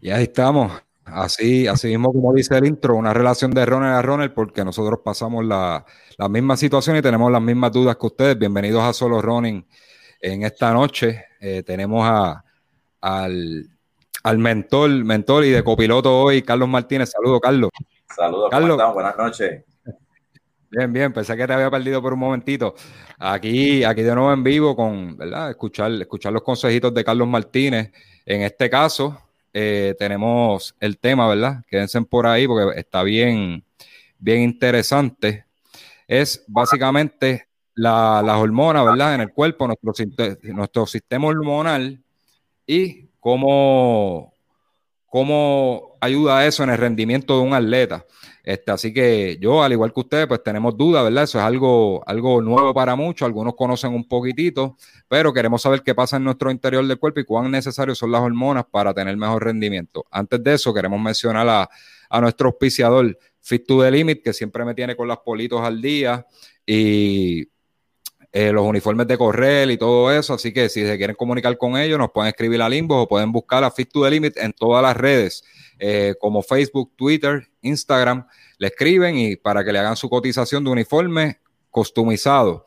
[0.00, 0.72] Y ahí estamos.
[1.04, 5.00] Así, así mismo como dice el intro, una relación de Ronald a Ronald, porque nosotros
[5.02, 5.84] pasamos la,
[6.28, 8.38] misma situación y tenemos las mismas dudas que ustedes.
[8.38, 9.66] Bienvenidos a Solo Running
[10.20, 11.24] en esta noche.
[11.40, 12.44] Eh, tenemos a,
[13.00, 17.10] al, mentor, mentor y de copiloto hoy, Carlos Martínez.
[17.10, 17.70] Saludos, Carlos.
[18.14, 18.94] Saludos, Carlos.
[18.94, 19.64] Buenas noches.
[20.70, 22.74] Bien, bien, pensé que te había perdido por un momentito.
[23.18, 25.50] Aquí, aquí de nuevo en vivo con, ¿verdad?
[25.50, 27.90] Escuchar, escuchar los consejitos de Carlos Martínez.
[28.26, 29.27] En este caso,
[29.60, 31.64] eh, tenemos el tema, ¿verdad?
[31.68, 33.64] Quédense por ahí porque está bien,
[34.16, 35.46] bien interesante.
[36.06, 39.16] Es básicamente la, las hormonas, ¿verdad?
[39.16, 39.92] En el cuerpo, nuestro,
[40.54, 42.00] nuestro sistema hormonal
[42.68, 44.32] y cómo,
[45.06, 48.04] cómo ayuda eso en el rendimiento de un atleta.
[48.48, 51.24] Este, así que yo, al igual que ustedes, pues tenemos dudas, ¿verdad?
[51.24, 55.94] Eso es algo, algo nuevo para muchos, algunos conocen un poquitito, pero queremos saber qué
[55.94, 59.44] pasa en nuestro interior del cuerpo y cuán necesarios son las hormonas para tener mejor
[59.44, 60.06] rendimiento.
[60.10, 61.68] Antes de eso, queremos mencionar a,
[62.08, 65.82] a nuestro auspiciador Fit to the Limit, que siempre me tiene con las politos al
[65.82, 66.26] día
[66.64, 67.50] y
[68.32, 70.32] eh, los uniformes de correr y todo eso.
[70.32, 73.30] Así que si se quieren comunicar con ellos, nos pueden escribir a Limbo o pueden
[73.30, 75.44] buscar a Fit to the Limit en todas las redes.
[75.78, 78.26] Eh, como Facebook, Twitter, Instagram,
[78.58, 82.64] le escriben y para que le hagan su cotización de uniforme customizado.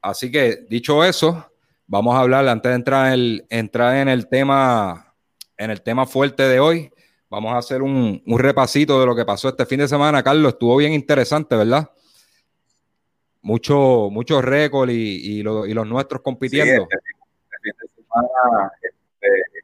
[0.00, 1.52] Así que dicho eso,
[1.86, 5.14] vamos a hablar antes de entrar en el, entrar en el tema
[5.60, 6.90] en el tema fuerte de hoy.
[7.28, 10.22] Vamos a hacer un, repasito de lo que pasó este fin de semana.
[10.22, 11.90] Carlos, estuvo bien interesante, ¿verdad?
[13.42, 16.88] Mucho, muchos récords y, los nuestros compitiendo.
[16.90, 16.96] Este
[19.20, 19.59] este,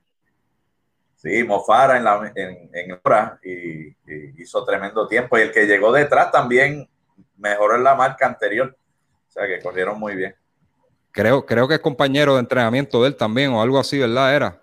[1.17, 3.97] Sí, Mofara en la en, en hora y,
[4.41, 5.39] hizo tremendo tiempo.
[5.39, 6.89] Y el que llegó detrás también
[7.37, 8.77] mejoró en la marca anterior.
[9.29, 10.35] O sea que corrieron muy bien.
[11.11, 14.37] Creo, creo que es compañero de entrenamiento de él también, o algo así, ¿verdad?
[14.37, 14.63] Era.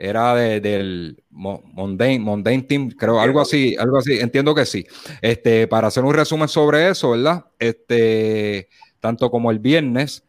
[0.00, 4.86] Era de, del Mondane, Team, creo, algo así, algo así, entiendo que sí.
[5.20, 7.46] Este, para hacer un resumen sobre eso, ¿verdad?
[7.58, 8.68] Este,
[9.00, 10.24] tanto como el viernes,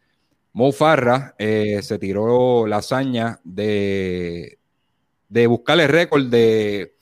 [0.52, 4.59] Mo Farra eh, se tiró la hazaña de,
[5.30, 6.96] de buscar el récord de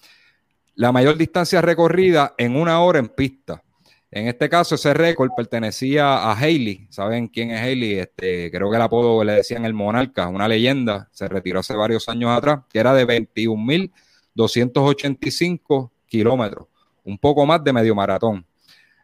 [0.76, 3.64] la mayor distancia recorrida en una hora en pista.
[4.10, 6.86] En este caso, ese récord pertenecía a Haley.
[6.90, 7.98] ¿Saben quién es Haley?
[7.98, 11.08] Este, creo que el apodo le decían el Monarca, una leyenda.
[11.10, 16.68] Se retiró hace varios años atrás, que era de 21.285 kilómetros,
[17.04, 18.46] un poco más de medio maratón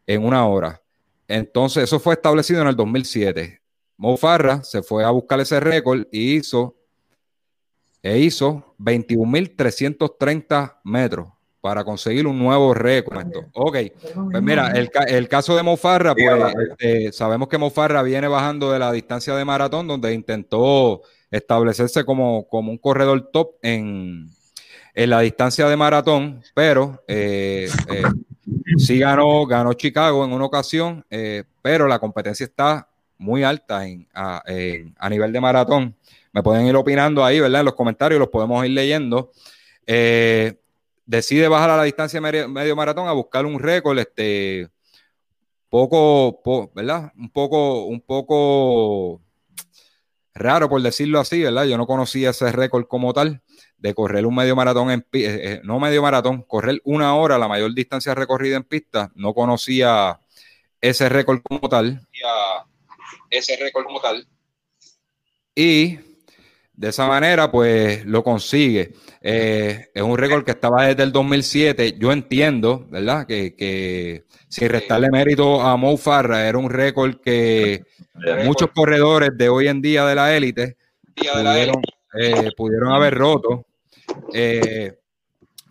[0.07, 0.81] en una hora.
[1.29, 3.61] Entonces, eso fue establecido en el 2007.
[3.97, 6.77] Mo Farra se fue a buscar ese récord y hizo
[8.05, 11.29] e hizo 21.330 metros
[11.63, 13.27] para conseguir un nuevo récord.
[13.55, 13.79] Ok,
[14.31, 18.93] pues mira, el, caso de Mofarra, pues este, sabemos que Mofarra viene bajando de la
[18.93, 21.01] distancia de maratón, donde intentó
[21.31, 24.29] establecerse como, como un corredor top en,
[24.95, 28.03] la distancia de maratón, pero eh, eh,
[28.77, 33.83] sí ganó, ganó Chicago en una ocasión, eh, pero la competencia está muy alta
[34.13, 34.43] a,
[34.99, 35.97] a nivel de maratón
[36.35, 37.61] me pueden ir opinando ahí, ¿verdad?
[37.61, 39.31] En los comentarios los podemos ir leyendo.
[39.87, 40.59] Eh,
[41.07, 44.69] decide bajar a la distancia medio, maratón a buscar un récord, este,
[45.71, 47.13] poco, ¿verdad?
[47.17, 49.23] Un poco, un poco
[50.35, 51.67] raro por decirlo así, ¿verdad?
[51.67, 53.41] Yo no conocía ese récord como tal
[53.79, 57.39] de correr un medio maratón en pista, eh, eh, no medio maratón, correr una hora,
[57.39, 60.19] la mayor distancia recorrida en pista, no conocía
[60.81, 62.05] ese récord como tal.
[63.31, 64.27] Ese récord como tal.
[65.55, 66.14] Y
[66.77, 68.95] de esa manera, pues lo consigue.
[69.21, 71.97] Eh, es un récord que estaba desde el 2007.
[71.99, 73.27] Yo entiendo, ¿verdad?
[73.27, 77.85] Que, que sin restarle mérito a Mo Farra, era un récord que
[78.45, 80.77] muchos corredores de hoy en día de la élite
[81.17, 83.67] eh, pudieron, haber roto.
[84.33, 84.99] Eh,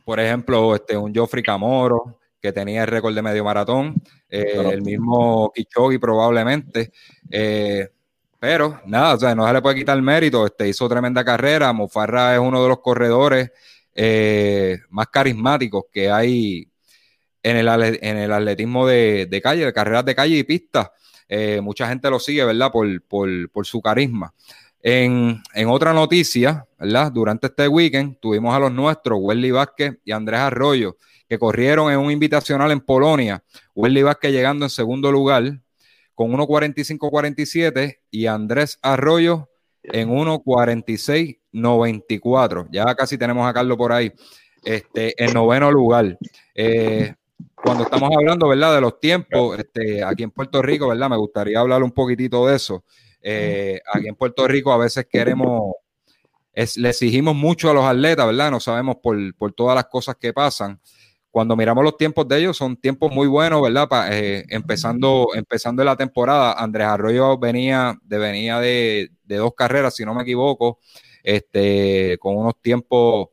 [0.05, 5.51] por ejemplo, este, un Joffrey Camoro, que tenía el récord de medio maratón, el mismo
[5.53, 6.91] Kichogi probablemente.
[8.43, 10.45] Pero nada, o sea, no se le puede quitar mérito.
[10.45, 11.71] Este, hizo tremenda carrera.
[11.71, 13.51] Mofarra es uno de los corredores
[13.95, 16.67] eh, más carismáticos que hay
[17.41, 20.91] en el, en el atletismo de, calle, de carreras de calle y pista.
[21.29, 22.69] Eh, mucha gente lo sigue, ¿verdad?
[22.69, 24.33] Por, su carisma.
[24.81, 27.13] En, otra noticia, ¿verdad?
[27.13, 30.97] Durante este weekend tuvimos a los nuestros, Welly Vázquez y Andrés Arroyo,
[31.29, 33.41] que corrieron en un invitacional en Polonia.
[33.73, 35.61] Welly Vázquez llegando en segundo lugar
[36.15, 39.49] con 1.45.47 y Andrés Arroyo
[39.83, 42.67] en 1.46.94.
[42.71, 44.11] Ya casi tenemos a Carlos por ahí,
[44.63, 46.17] este, en noveno lugar.
[46.55, 47.13] Eh,
[47.55, 48.75] cuando estamos hablando, ¿verdad?
[48.75, 51.09] De los tiempos, este, aquí en Puerto Rico, ¿verdad?
[51.09, 52.83] Me gustaría hablar un poquitito de eso.
[53.21, 55.73] Eh, aquí en Puerto Rico a veces queremos,
[56.75, 58.51] le exigimos mucho a los atletas, ¿verdad?
[58.51, 60.79] No sabemos por, por todas las cosas que pasan
[61.33, 63.89] cuando miramos los tiempos de ellos, son tiempos muy buenos, ¿verdad?
[64.11, 70.13] Eh, empezando, empezando la temporada, Andrés Arroyo venía de, venía de, dos carreras, si no
[70.13, 70.77] me equivoco,
[71.23, 73.29] este, con unos tiempos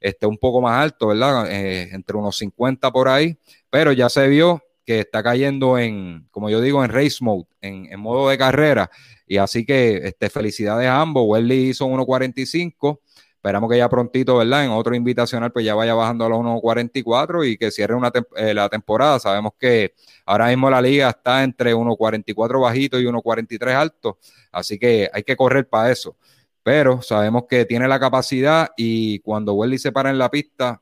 [0.00, 1.48] este, un poco más altos, ¿verdad?
[1.48, 3.38] Eh, entre unos 50 por ahí,
[3.70, 8.00] pero ya se vio que está cayendo en, como yo digo, en race mode, en,
[8.00, 8.90] modo de carrera.
[9.28, 11.22] Y así que este, felicidades a ambos.
[11.24, 12.98] Welly hizo 1.45
[13.44, 14.64] Esperamos que ya prontito, ¿verdad?
[14.64, 18.54] En otro invitacional, pues ya vaya bajando a los 1.44 y que cierre una eh,
[18.54, 19.20] la temporada.
[19.20, 19.92] Sabemos que
[20.24, 24.18] ahora mismo la liga está entre 1.44 bajito y 1.43 alto,
[24.50, 26.16] así que hay que correr para eso.
[26.62, 30.80] Pero sabemos que tiene la capacidad y cuando Welly se para en la pista,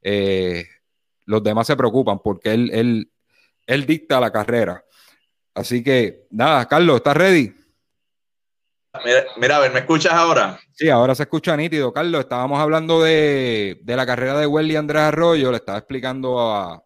[0.00, 0.68] eh,
[1.24, 3.10] los demás se preocupan porque él, él,
[3.66, 4.84] él dicta la carrera.
[5.52, 7.63] Así que nada, Carlos, ¿estás ready?
[9.02, 10.58] Mira, a ver, ¿me escuchas ahora?
[10.72, 11.92] Sí, ahora se escucha nítido.
[11.92, 16.82] Carlos, estábamos hablando de, la carrera de Welly Andrés Arroyo, le estaba explicando a,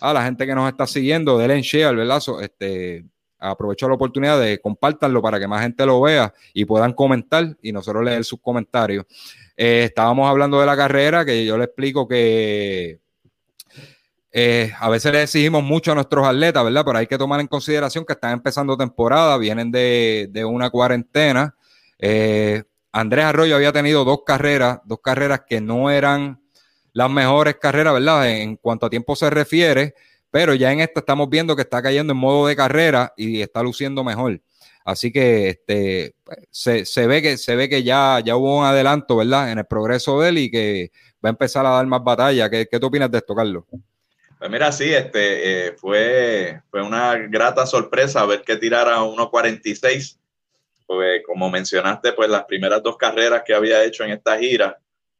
[0.00, 2.22] la gente que nos está siguiendo, del share, ¿verdad?
[2.40, 3.04] este,
[3.38, 7.72] aprovecho la oportunidad de compartanlo para que más gente lo vea y puedan comentar y
[7.72, 9.04] nosotros leer sus comentarios.
[9.56, 13.00] Eh, estábamos hablando de la carrera, que yo le explico que
[14.34, 16.84] eh, a veces le exigimos mucho a nuestros atletas, ¿verdad?
[16.86, 21.54] Pero hay que tomar en consideración que están empezando temporada, vienen de, una cuarentena.
[21.98, 22.62] Eh,
[22.92, 26.40] Andrés Arroyo había tenido dos carreras, dos carreras que no eran
[26.94, 28.30] las mejores carreras, ¿verdad?
[28.30, 29.94] En cuanto a tiempo se refiere,
[30.30, 33.62] pero ya en esta estamos viendo que está cayendo en modo de carrera y está
[33.62, 34.40] luciendo mejor.
[34.84, 36.16] Así que este,
[36.50, 39.52] se, ve que se ve que ya, ya hubo un adelanto, ¿verdad?
[39.52, 40.90] En el progreso de él y que
[41.24, 42.50] va a empezar a dar más batalla.
[42.50, 43.64] ¿Qué, qué tú opinas de esto, Carlos?
[44.42, 50.18] Pues mira, sí, este, eh, fue, fue una grata sorpresa ver que tirara 1.46.
[50.84, 54.76] Pues como mencionaste, pues las primeras dos carreras que había hecho en esta gira,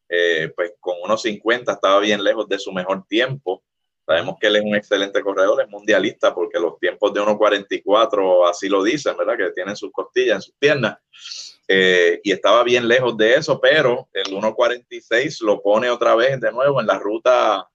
[0.08, 3.62] eh, pues con 1.50 estaba bien lejos de su mejor tiempo.
[4.04, 8.68] Sabemos que él es un excelente corredor, es mundialista, porque los tiempos de 1.44 así
[8.68, 9.36] lo dicen, ¿verdad?
[9.36, 10.98] Que tienen sus costillas en sus piernas.
[11.68, 16.50] Eh, y estaba bien lejos de eso, pero el 1.46 lo pone otra vez de
[16.50, 17.68] nuevo en la ruta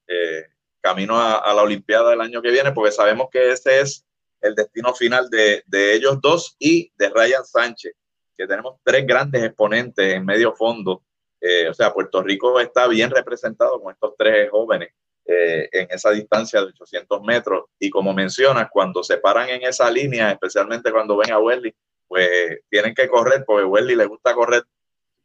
[0.88, 4.06] camino a, la Olimpiada del año que viene, porque sabemos que ese es
[4.40, 5.64] el destino final de,
[5.94, 7.94] ellos dos y de Ryan Sánchez,
[8.38, 11.04] que tenemos tres grandes exponentes en medio fondo.
[11.42, 14.94] Eh, o sea, Puerto Rico está bien representado con estos tres jóvenes
[15.26, 17.66] eh, en esa distancia de 800 metros.
[17.78, 21.76] Y como mencionas, cuando se paran en esa línea, especialmente cuando ven a Welly,
[22.08, 24.64] pues tienen que correr, porque a Welly le gusta correr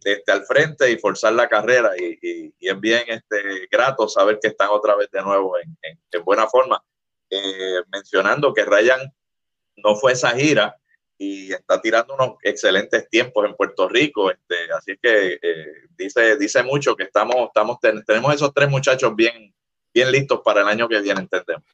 [0.05, 4.69] este, al frente y forzar la carrera y, es bien este, grato saber que están
[4.71, 6.83] otra vez de nuevo en, buena forma.
[7.31, 9.01] Eh, mencionando que Ryan
[9.77, 10.77] no fue esa gira
[11.17, 15.67] y está tirando unos excelentes tiempos en Puerto Rico, este, así que eh,
[15.97, 19.55] dice, dice mucho que estamos, estamos tenemos esos tres muchachos bien,
[19.95, 21.65] bien listos para el año que viene, entendemos.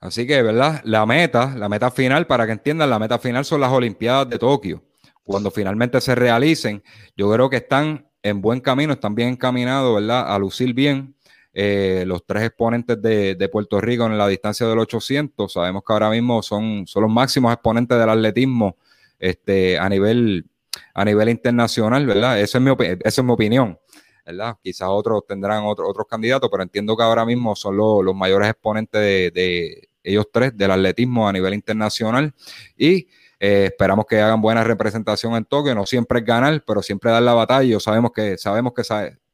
[0.00, 0.80] Así que, ¿verdad?
[0.84, 4.38] La meta, la meta final, para que entiendan, la meta final son las Olimpiadas de
[4.38, 4.82] Tokio
[5.24, 6.82] cuando finalmente se realicen,
[7.16, 10.32] yo creo que están en buen camino, están bien encaminados, ¿verdad?
[10.32, 11.14] A lucir bien.
[11.54, 16.08] Eh, los tres exponentes de, Puerto Rico en la distancia del 800, sabemos que ahora
[16.08, 18.78] mismo son, son los máximos exponentes del atletismo
[19.18, 20.46] este, a, nivel,
[20.94, 22.40] a nivel internacional, ¿verdad?
[22.40, 22.70] Esa es mi,
[23.04, 23.78] esa es mi opinión,
[24.24, 24.56] ¿verdad?
[24.62, 29.30] Quizás otros tendrán otros candidatos, pero entiendo que ahora mismo son los, mayores exponentes de,
[29.30, 32.34] de ellos tres del atletismo a nivel internacional
[32.76, 33.08] y
[33.44, 35.74] eh, esperamos que hagan buena representación en Tokio.
[35.74, 37.80] No siempre es ganar, pero siempre dar la batalla.
[37.80, 38.84] Sabemos que, sabemos que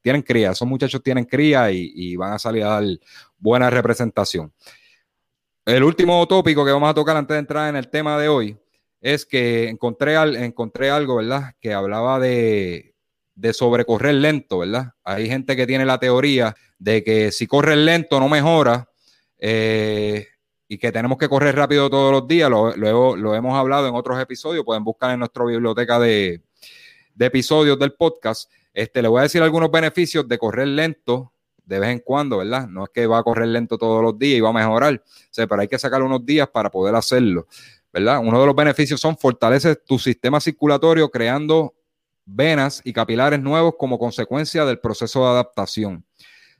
[0.01, 2.83] tienen cría, esos muchachos tienen cría y, van a salir a dar
[3.37, 4.51] buena representación.
[5.63, 8.57] El último tópico que vamos a tocar antes de entrar en el tema de hoy
[8.99, 11.53] es que encontré, encontré algo, ¿verdad?
[11.61, 12.95] Que hablaba de,
[13.35, 14.93] de sobrecorrer lento, ¿verdad?
[15.03, 18.89] Hay gente que tiene la teoría de que si corres lento no mejora.
[19.37, 20.25] Eh,
[20.71, 24.21] y que tenemos que correr rápido todos los días, lo, lo, hemos hablado en otros
[24.21, 26.43] episodios, pueden buscar en nuestra biblioteca de,
[27.17, 28.51] episodios del podcast.
[28.71, 31.33] Este, le voy a decir algunos beneficios de correr lento
[31.65, 32.67] de vez en cuando, ¿verdad?
[32.67, 35.03] No es que va a correr lento todos los días y va a mejorar,
[35.35, 37.47] pero hay que sacar unos días para poder hacerlo,
[37.91, 38.19] ¿verdad?
[38.19, 41.73] Uno de los beneficios son fortalecer tu sistema circulatorio creando
[42.25, 46.05] venas y capilares nuevos como consecuencia del proceso de adaptación.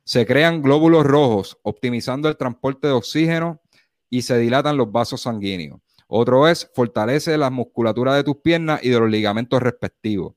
[0.03, 3.61] Se crean glóbulos rojos, optimizando el transporte de oxígeno
[4.09, 5.79] y se dilatan los vasos sanguíneos.
[6.07, 10.33] Otro es, fortalece la musculatura de tus piernas y de los ligamentos respectivos.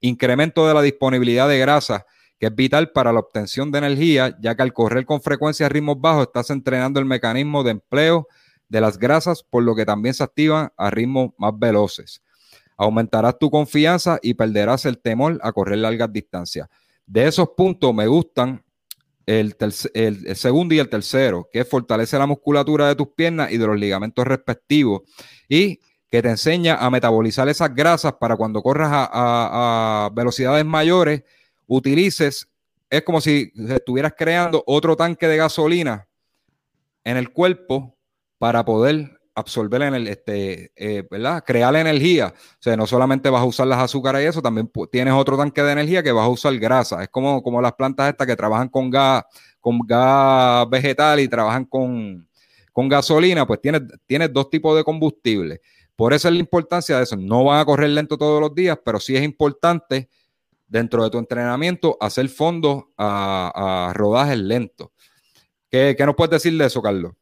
[0.00, 2.04] Incremento de la disponibilidad de grasa,
[2.38, 5.68] que es vital para la obtención de energía, ya que al correr con frecuencia a
[5.68, 8.28] ritmos bajos estás entrenando el mecanismo de empleo
[8.68, 12.22] de las grasas, por lo que también se activan a ritmos más veloces.
[12.76, 16.68] Aumentarás tu confianza y perderás el temor a correr largas distancias.
[17.06, 18.64] De esos puntos me gustan
[19.26, 19.54] el,
[20.34, 24.26] segundo y el tercero, que fortalece la musculatura de tus piernas y de los ligamentos
[24.26, 25.02] respectivos
[25.48, 31.22] y que te enseña a metabolizar esas grasas para cuando corras a, a velocidades mayores,
[31.66, 32.48] utilices,
[32.90, 36.06] es como si estuvieras creando otro tanque de gasolina
[37.04, 37.96] en el cuerpo
[38.38, 41.42] para poder absorber en el, este, eh, ¿verdad?
[41.46, 42.34] Crear energía.
[42.36, 45.62] O sea, no solamente vas a usar las azúcares y eso, también tienes otro tanque
[45.62, 47.02] de energía que vas a usar grasa.
[47.02, 49.24] Es como, como las plantas estas que trabajan con gas,
[49.60, 52.28] con gas vegetal y trabajan con,
[52.72, 55.60] con gasolina, pues tienes, tienes dos tipos de combustible.
[55.96, 57.16] Por eso es la importancia de eso.
[57.16, 60.08] No van a correr lento todos los días, pero sí es importante
[60.66, 64.88] dentro de tu entrenamiento hacer fondos a, a rodajes lentos.
[65.70, 67.12] ¿Qué, ¿Qué nos puedes decir de eso, Carlos?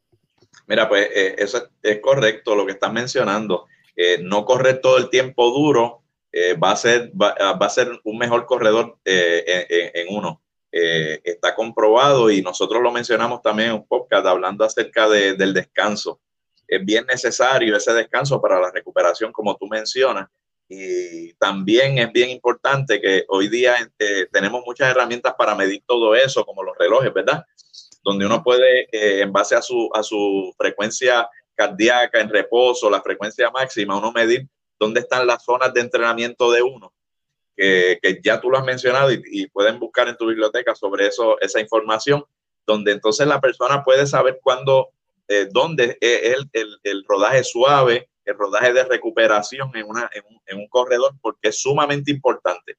[0.71, 3.67] Mira, pues eh, eso es, correcto lo que estás mencionando.
[3.97, 8.17] Eh, no correr todo el tiempo duro eh, va, a ser, va, a ser un
[8.17, 10.41] mejor corredor en, uno.
[10.71, 16.21] está comprobado y nosotros lo mencionamos también en un podcast hablando acerca del descanso.
[16.69, 20.29] Es bien necesario ese descanso para la recuperación, como tú mencionas.
[20.69, 23.75] Y también es bien importante que hoy día
[24.31, 27.45] tenemos muchas herramientas para medir todo eso, como los relojes, ¿verdad?
[28.03, 33.03] Donde uno puede, eh, en base a su, a su frecuencia cardíaca en reposo, la
[33.03, 36.93] frecuencia máxima, uno medir dónde están las zonas de entrenamiento de uno,
[37.55, 41.39] que, que ya tú lo has mencionado y, pueden buscar en tu biblioteca sobre eso,
[41.41, 42.25] esa información,
[42.67, 44.89] donde entonces la persona puede saber cuándo,
[45.29, 50.23] eh, dónde es el, el, el, rodaje suave, el rodaje de recuperación en, una, en,
[50.31, 52.77] un, en un corredor, porque es sumamente importante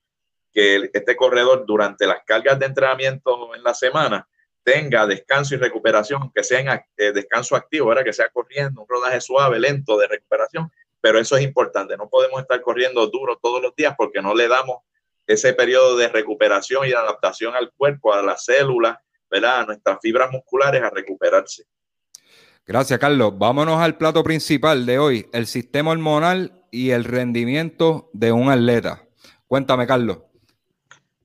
[0.52, 4.28] que este corredor durante las cargas de entrenamiento en la semana
[4.64, 8.04] tenga descanso y recuperación, que sea en eh, descanso activo, ¿verdad?
[8.04, 12.42] que sea corriendo, un rodaje suave, lento de recuperación, pero eso es importante, no podemos
[12.42, 14.78] estar corriendo duro todos los días porque no le damos
[15.26, 18.98] ese periodo de recuperación y adaptación al cuerpo, a las células,
[19.30, 19.62] ¿verdad?
[19.62, 21.64] a nuestras fibras musculares a recuperarse.
[22.66, 23.38] Gracias, Carlos.
[23.38, 29.04] Vámonos al plato principal de hoy, el sistema hormonal y el rendimiento de un atleta.
[29.48, 30.20] Cuéntame, Carlos.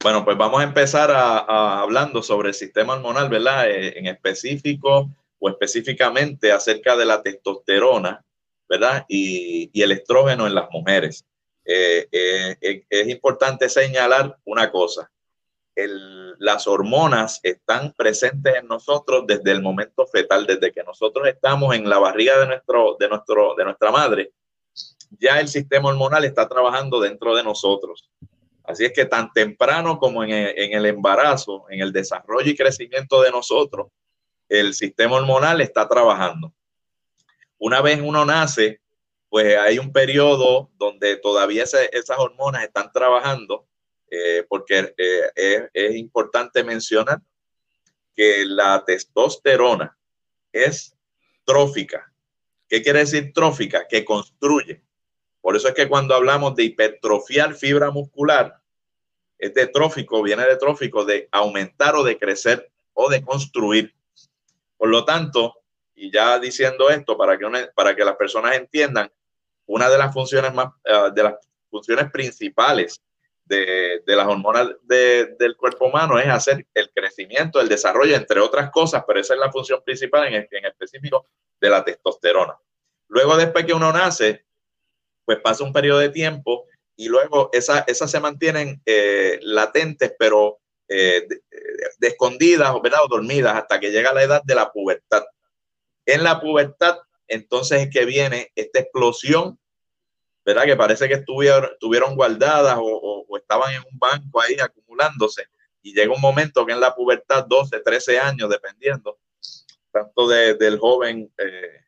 [0.02, 3.68] Bueno, pues vamos a empezar a, hablando sobre el sistema hormonal, ¿verdad?
[3.70, 8.24] Eh, en específico o específicamente acerca de la testosterona,
[8.68, 9.04] ¿verdad?
[9.08, 11.24] Y, el estrógeno en las mujeres.
[11.64, 15.10] Eh, eh, es importante señalar una cosa.
[16.38, 21.88] las hormonas están presentes en nosotros desde el momento fetal, desde que nosotros estamos en
[21.88, 24.32] la barriga de, nuestro, de, nuestro, de nuestra madre,
[25.18, 28.10] ya el sistema hormonal está trabajando dentro de nosotros.
[28.66, 33.30] Así es que tan temprano como en el, embarazo, en el desarrollo y crecimiento de
[33.30, 33.88] nosotros,
[34.48, 36.52] el sistema hormonal está trabajando.
[37.58, 38.80] Una vez uno nace,
[39.28, 43.66] pues hay un periodo donde todavía esas hormonas están trabajando,
[44.10, 47.20] eh, porque eh, es, importante mencionar
[48.14, 49.96] que la testosterona
[50.52, 50.96] es
[51.44, 52.12] trófica.
[52.68, 53.86] ¿Qué quiere decir trófica?
[53.88, 54.82] Que construye.
[55.46, 58.60] Por eso es que cuando hablamos de hipertrofiar fibra muscular,
[59.38, 63.94] es de trófico, viene de trófico, de aumentar o de crecer o de construir.
[64.76, 65.54] Por lo tanto,
[65.94, 69.08] y ya diciendo esto para que, para que las personas entiendan,
[69.66, 71.34] una de las funciones más, eh, de las
[71.70, 73.00] funciones principales
[73.44, 79.04] de, las hormonas del cuerpo humano es hacer el crecimiento, el desarrollo, entre otras cosas,
[79.06, 81.24] pero esa es la función principal en, en específico
[81.60, 82.58] de la testosterona.
[83.06, 84.45] Luego, después que uno nace,
[85.26, 86.64] pues pasa un periodo de tiempo
[86.96, 91.26] y luego esas esa se mantienen eh, latentes, pero eh,
[91.98, 93.00] de, escondidas ¿verdad?
[93.04, 95.24] o dormidas hasta que llega la edad de la pubertad.
[96.06, 99.58] En la pubertad, entonces es que viene esta explosión,
[100.44, 100.64] ¿verdad?
[100.64, 105.48] Que parece que estuvieron, guardadas o, estaban en un banco ahí acumulándose.
[105.82, 109.18] Y llega un momento que en la pubertad, 12, 13 años, dependiendo,
[109.90, 111.84] tanto del joven eh,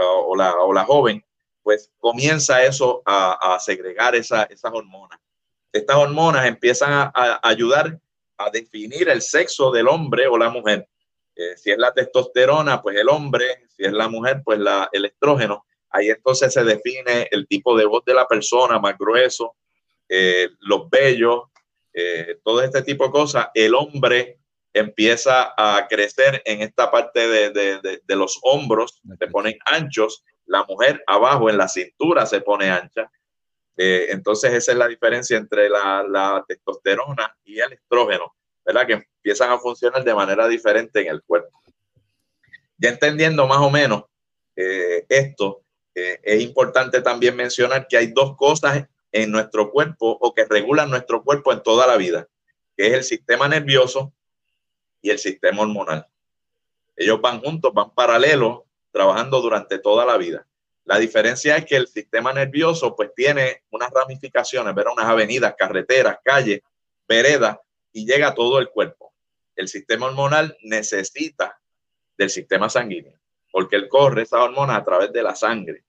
[0.00, 1.25] o, la, o la joven,
[1.66, 5.18] pues comienza eso a, segregar esas hormonas.
[5.72, 7.98] Estas hormonas empiezan a, ayudar
[8.36, 10.86] a definir el sexo del hombre o la mujer.
[11.34, 14.60] Eh, si es la testosterona, pues el hombre, si es la mujer, pues
[14.92, 15.66] el estrógeno.
[15.90, 19.56] Ahí entonces se define el tipo de voz de la persona, más grueso,
[20.08, 21.46] eh, los vellos,
[21.92, 24.38] eh, todo este tipo de cosas, el hombre
[24.72, 31.50] empieza a crecer en esta parte de, los hombros, se ponen anchos, la mujer abajo
[31.50, 33.10] en la cintura se pone ancha.
[33.76, 38.34] Eh, entonces esa es la diferencia entre la, testosterona y el estrógeno,
[38.64, 38.86] ¿verdad?
[38.86, 41.60] Que empiezan a funcionar de manera diferente en el cuerpo.
[42.78, 44.04] Ya entendiendo más o menos
[44.54, 45.62] esto,
[45.94, 51.22] es importante también mencionar que hay dos cosas en nuestro cuerpo o que regulan nuestro
[51.22, 52.28] cuerpo en toda la vida,
[52.76, 54.12] que es el sistema nervioso
[55.00, 56.06] y el sistema hormonal.
[56.96, 58.60] Ellos van juntos, van paralelos,
[58.96, 60.46] trabajando durante toda la vida.
[60.84, 66.18] La diferencia es que el sistema nervioso pues tiene unas ramificaciones, ver unas avenidas, carreteras,
[66.24, 66.62] calles,
[67.06, 67.58] veredas
[67.92, 69.12] y llega a todo el cuerpo.
[69.54, 71.60] El sistema hormonal necesita
[72.16, 73.18] del sistema sanguíneo
[73.52, 75.84] porque él corre esa hormona a través de la sangre.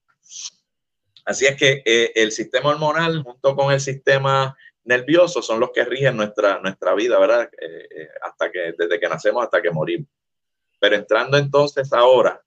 [1.26, 5.84] Así es que eh, el sistema hormonal junto con el sistema nervioso son los que
[5.84, 7.50] rigen nuestra, nuestra vida, ¿verdad?
[7.60, 10.10] Eh, eh, hasta que, desde que nacemos hasta que morimos.
[10.80, 12.42] Pero entrando entonces ahora,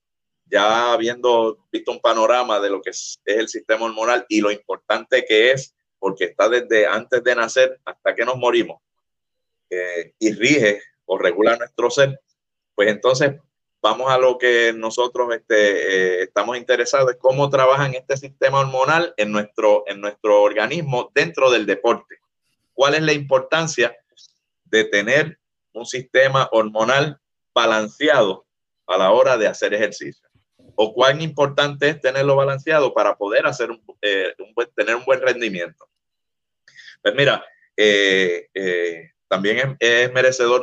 [0.50, 5.24] ya habiendo visto un panorama de lo que es, el sistema hormonal y lo importante
[5.24, 8.80] que es, porque está desde antes de nacer hasta que nos morimos,
[10.18, 12.20] y rige o regula nuestro ser,
[12.74, 13.36] pues entonces
[13.82, 19.14] vamos a lo que nosotros este, eh, estamos interesados, es cómo trabaja este sistema hormonal
[19.16, 22.16] en nuestro, en nuestro organismo dentro del deporte.
[22.72, 23.96] ¿Cuál es la importancia
[24.64, 25.38] de tener
[25.72, 27.20] un sistema hormonal
[27.54, 28.46] balanceado
[28.86, 30.29] a la hora de hacer ejercicio?
[30.82, 33.68] ¿O cuán importante es tenerlo balanceado para poder hacer
[34.00, 34.32] eh,
[34.74, 35.86] tener un buen rendimiento?
[37.02, 37.44] Pues mira,
[37.76, 40.62] eh, también es, es merecedor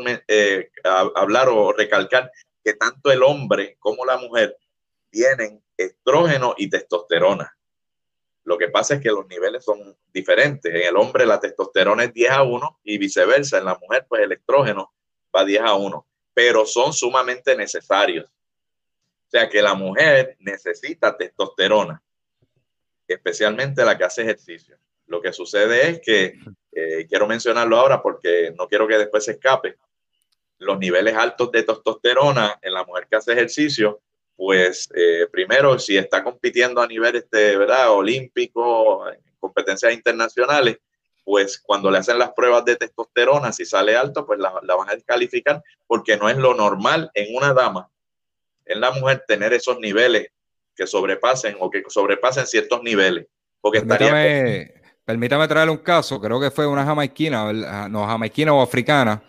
[1.13, 2.31] hablar o recalcar
[2.63, 4.57] que tanto el hombre como la mujer
[5.11, 7.55] tienen estrógeno y testosterona.
[8.43, 10.73] Lo que pasa es que los niveles son diferentes.
[10.73, 13.59] En el hombre la testosterona es 10 a 1 y viceversa.
[13.59, 14.95] En la mujer, pues el estrógeno
[15.35, 18.27] va 10 a 1, pero son sumamente necesarios.
[19.27, 22.01] O sea que la mujer necesita testosterona,
[23.05, 24.77] especialmente la que hace ejercicio.
[25.05, 26.39] Lo que sucede es que,
[26.71, 29.77] eh, quiero mencionarlo ahora porque no quiero que después se escape,
[30.59, 34.01] los niveles altos de testosterona en la mujer que hace ejercicio,
[34.35, 37.91] pues eh, primero, si está compitiendo a nivel este, ¿verdad?
[37.91, 40.77] olímpico, en competencias internacionales,
[41.25, 44.95] pues cuando le hacen las pruebas de testosterona, si sale alto, pues la, van a
[44.95, 47.89] descalificar porque no es lo normal en una dama,
[48.67, 50.27] en la mujer, tener esos niveles
[50.75, 53.25] que sobrepasen o que sobrepasen ciertos niveles.
[53.59, 59.23] Porque permítame, permítame traerle un caso, creo que fue una jamaiquina, no, jamaiquina o africana,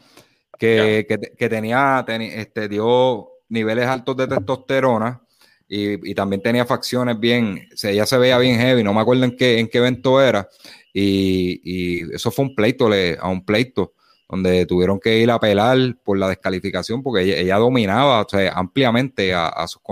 [0.59, 1.07] que,
[1.39, 5.23] tenía, este, dio niveles altos de testosterona
[5.67, 9.37] y, también tenía facciones bien, o ella se veía bien heavy, no me acuerdo en
[9.37, 10.49] qué, en qué evento era,
[10.93, 13.95] y, eso fue un pleito, a un pleito,
[14.29, 19.67] donde tuvieron que ir a apelar por la descalificación, porque ella, dominaba ampliamente a, a
[19.67, 19.83] sus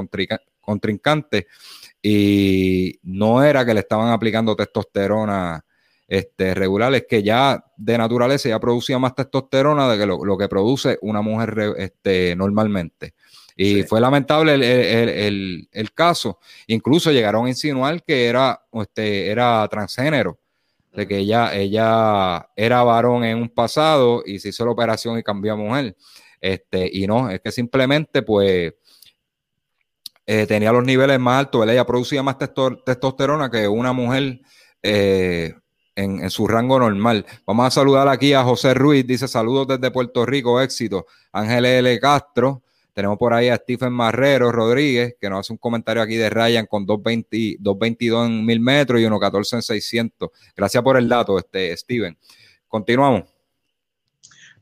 [0.61, 1.46] contrincantes,
[2.03, 5.64] y no era que le estaban aplicando testosterona
[6.09, 10.99] este, regulares que ya de naturaleza ya producía más testosterona de que lo, que produce
[11.03, 13.14] una mujer este, normalmente.
[13.57, 16.38] Y fue lamentable el, caso.
[16.66, 20.38] Incluso llegaron a insinuar que era, este, era transgénero,
[20.97, 25.23] de que ella, ella era varón en un pasado y se hizo la operación y
[25.23, 25.97] cambió a mujer.
[26.41, 28.73] Este, y no, es que simplemente pues
[30.27, 34.41] eh, tenía los niveles más altos, ella producía más testosterona que una mujer
[34.83, 35.55] eh,
[35.95, 37.27] en, su rango normal.
[37.47, 41.07] Vamos a saludar aquí a José Ruiz, dice saludos desde Puerto Rico, éxito.
[41.33, 42.01] Ángel L.
[42.01, 42.63] Castro,
[42.97, 46.65] tenemos por ahí a Stephen Marrero Rodríguez, que nos hace un comentario aquí de Ryan
[46.65, 50.31] con 220, 222 en mil metros y 1.14 en 600.
[50.57, 52.17] Gracias por el dato, este, Steven.
[52.67, 53.25] Continuamos.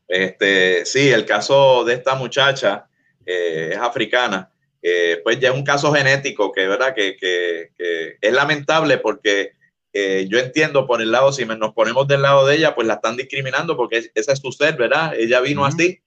[0.09, 2.88] Este, sí, el caso de esta muchacha
[3.25, 4.51] eh, es africana.
[4.83, 6.92] Eh, pues ya es un caso genético que, ¿verdad?
[6.92, 9.53] que, que es lamentable porque
[9.97, 12.94] eh, yo entiendo por el lado, si nos ponemos del lado de ella, pues la
[12.94, 15.14] están discriminando porque esa es su ser, ¿verdad?
[15.16, 16.01] Ella vino así,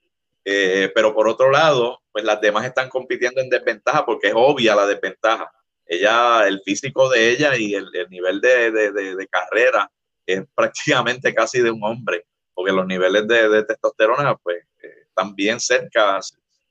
[0.49, 4.77] eh, pero por otro lado, pues las demás están compitiendo en desventaja porque es obvia
[4.77, 5.51] la desventaja.
[5.85, 9.91] Ella, el físico de ella y el, nivel de, de, carrera
[10.25, 15.59] es prácticamente casi de un hombre, porque los niveles de, testosterona pues eh, están bien
[15.59, 16.21] cerca,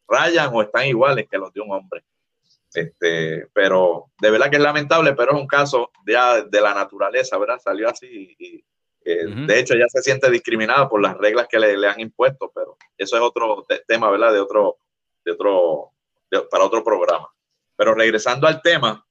[0.08, 2.02] rayan o están iguales que los de un hombre.
[2.72, 7.36] Este, pero de verdad que es lamentable, pero es un caso ya de la naturaleza,
[7.36, 7.60] ¿verdad?
[7.62, 8.64] Salió así y,
[9.06, 13.16] de hecho ya se siente discriminada por las reglas que le, han impuesto, pero eso
[13.16, 14.32] es otro tema, ¿verdad?
[14.32, 14.78] De otro,
[15.24, 15.92] de otro,
[16.50, 17.28] para otro programa.
[17.76, 19.06] Pero regresando al tema,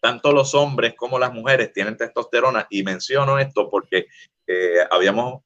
[0.00, 4.06] tanto los hombres como las mujeres tienen testosterona y menciono esto porque
[4.46, 5.42] eh, habíamos,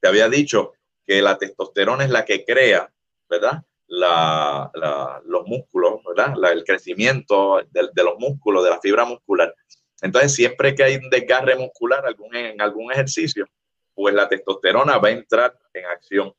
[0.00, 2.92] te había dicho que la testosterona es la que crea,
[3.28, 3.64] ¿verdad?
[3.88, 4.70] La,
[5.26, 6.34] los músculos, ¿verdad?
[6.52, 9.54] el crecimiento de, de, los músculos, de la fibra muscular.
[10.04, 13.46] Entonces, siempre que hay un desgarre muscular algún, en algún ejercicio,
[13.94, 16.30] pues la testosterona va a entrar en acción.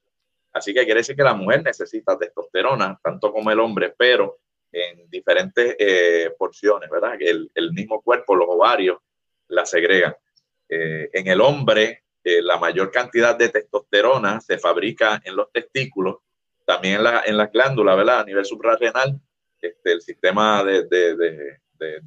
[0.53, 4.37] Así que quiere decir que la mujer necesita testosterona, tanto como el hombre, pero
[4.71, 7.15] en diferentes eh, porciones, ¿verdad?
[7.19, 8.99] El, el, mismo cuerpo, los ovarios,
[9.47, 10.15] la segregan.
[10.69, 16.17] Eh, en el hombre, eh, la mayor cantidad de testosterona se fabrica en los testículos,
[16.65, 18.19] también en, la, en las glándulas, ¿verdad?
[18.19, 19.19] A nivel suprarrenal,
[19.59, 22.01] este, el sistema de, de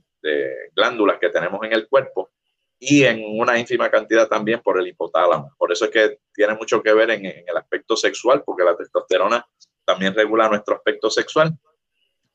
[0.75, 2.31] glándulas que tenemos en el cuerpo
[2.79, 5.55] y en una ínfima cantidad también por el hipotálamo.
[5.59, 9.47] Por eso es que tiene mucho que ver en, el aspecto sexual, porque la testosterona
[9.85, 11.57] también regula nuestro aspecto sexual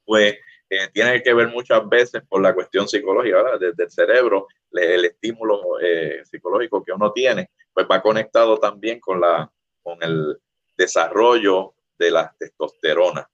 [0.05, 0.37] pues
[0.69, 5.79] eh, tiene que ver muchas veces por la cuestión psicológica, desde el cerebro, el estímulo
[5.81, 10.37] eh, psicológico que uno tiene, pues va conectado también con, la, con el
[10.75, 13.29] desarrollo de la testosterona,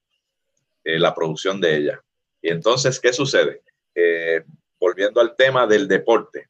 [0.84, 2.04] eh, la producción de ella.
[2.42, 3.64] Y entonces, ¿qué sucede?
[4.80, 6.50] Volviendo al tema del deporte,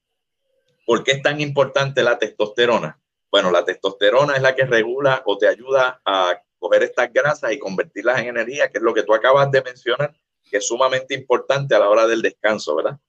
[0.86, 2.99] ¿por qué es tan importante la testosterona?
[3.32, 7.60] Bueno, la testosterona es la que regula o te ayuda a coger estas grasas y
[7.60, 10.13] convertirlas en energía, que es lo que tú acabas de mencionar,
[10.49, 12.99] que es sumamente importante a la hora del descanso, ¿verdad?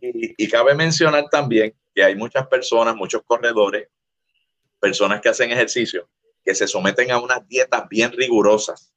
[0.00, 3.88] y, cabe mencionar también que hay muchas personas, muchos corredores,
[4.78, 6.08] personas que hacen ejercicio,
[6.44, 8.89] que se someten a unas dietas bien rigurosas,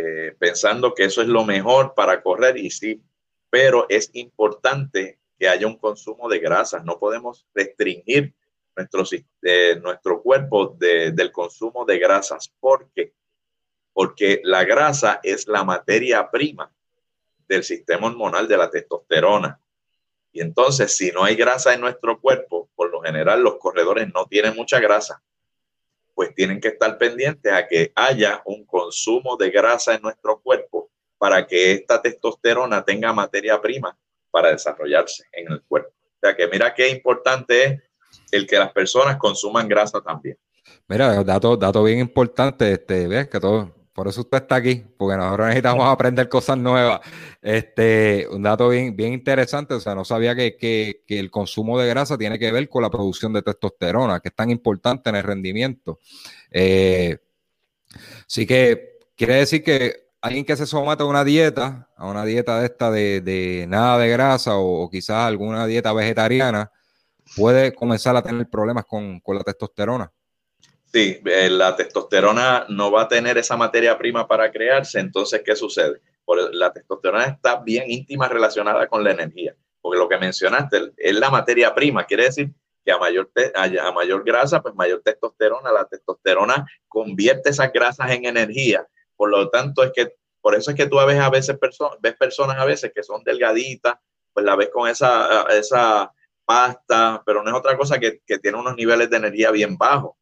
[0.00, 3.02] eh, pensando que eso es lo mejor para correr y sí,
[3.50, 6.84] pero es importante que haya un consumo de grasas.
[6.84, 8.32] No podemos restringir
[8.76, 9.02] nuestro,
[9.82, 12.48] nuestro cuerpo del consumo de grasas.
[12.60, 13.12] ¿Por qué?
[13.92, 16.72] Porque la grasa es la materia prima
[17.48, 19.60] del sistema hormonal de la testosterona.
[20.30, 24.26] Y entonces, si no hay grasa en nuestro cuerpo, por lo general los corredores no
[24.26, 25.20] tienen mucha grasa,
[26.18, 30.90] pues tienen que estar pendientes a que haya un consumo de grasa en nuestro cuerpo
[31.16, 33.96] para que esta testosterona tenga materia prima
[34.28, 35.90] para desarrollarse en el cuerpo.
[35.90, 37.82] O sea que mira qué importante es
[38.32, 40.36] el que las personas consuman grasa también.
[40.88, 45.16] Mira, dato, dato bien importante, este, ves que todo, por eso usted está aquí, porque
[45.16, 47.00] nosotros necesitamos aprender cosas nuevas.
[47.42, 51.76] Este, un dato bien, bien interesante, o sea, no sabía que, que, que, el consumo
[51.80, 55.16] de grasa tiene que ver con la producción de testosterona, que es tan importante en
[55.16, 55.98] el rendimiento.
[56.52, 57.18] Eh,
[58.24, 62.60] así que quiere decir que alguien que se somete a una dieta, a una dieta
[62.60, 66.70] de esta de, de nada de grasa o, o quizás alguna dieta vegetariana,
[67.34, 70.12] puede comenzar a tener problemas con, la testosterona.
[70.92, 75.54] Sí, eh, la testosterona no va a tener esa materia prima para crearse, entonces, ¿qué
[75.54, 76.00] sucede?
[76.52, 81.30] la testosterona está bien íntima relacionada con la energía, porque lo que mencionaste es la
[81.30, 82.50] materia prima, quiere decir
[82.84, 88.26] que a mayor, a mayor grasa, pues mayor testosterona, la testosterona convierte esas grasas en
[88.26, 91.96] energía, por lo tanto es que, por eso es que tú ves a veces personas,
[92.00, 93.94] ves personas a veces que son delgaditas,
[94.34, 96.12] pues la ves con esa, esa
[96.44, 100.12] pasta, pero no es otra cosa que, que tiene unos niveles de energía bien bajos.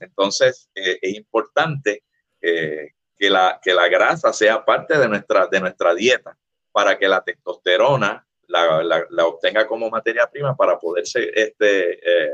[0.00, 2.04] Entonces, eh, es importante
[2.40, 6.36] eh, que, la, que la grasa sea parte de nuestra, de nuestra dieta
[6.72, 12.32] para que la testosterona la, la, obtenga como materia prima para poderse, este, eh,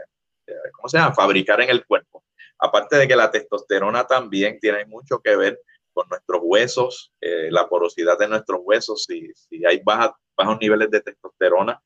[0.73, 2.25] ¿cómo se llama?, fabricar en el cuerpo.
[2.59, 5.61] Aparte de que la testosterona también tiene mucho que ver
[5.93, 11.01] con nuestros huesos, la porosidad de nuestros huesos, si, si hay baja, bajos niveles de
[11.01, 11.81] testosterona,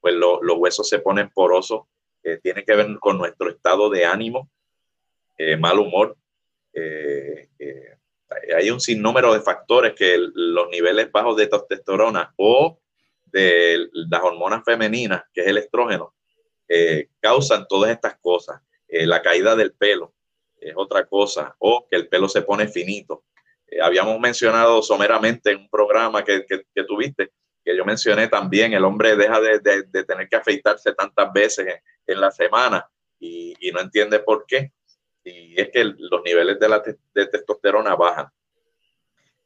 [0.00, 1.82] pues los huesos se ponen porosos,
[2.22, 4.50] eh, tiene que ver con nuestro estado de ánimo,
[5.40, 6.16] eh, mal humor.
[6.72, 7.48] Eh,
[8.56, 12.78] hay un sinnúmero de factores que los niveles bajos de testosterona o
[13.24, 16.14] de las hormonas femeninas, que es el estrógeno,
[17.20, 18.60] causan todas estas cosas.
[18.88, 20.14] la caída del pelo
[20.60, 23.24] es otra cosa, o que el pelo se pone finito.
[23.82, 27.32] habíamos mencionado someramente en un programa que, que, que tuviste
[27.64, 29.60] que yo mencioné también, el hombre deja de,
[30.04, 31.66] tener que afeitarse tantas veces
[32.06, 34.72] en, la semana y, no entiende por qué.
[35.24, 36.82] Y es que los niveles de, la
[37.14, 38.28] de testosterona bajan.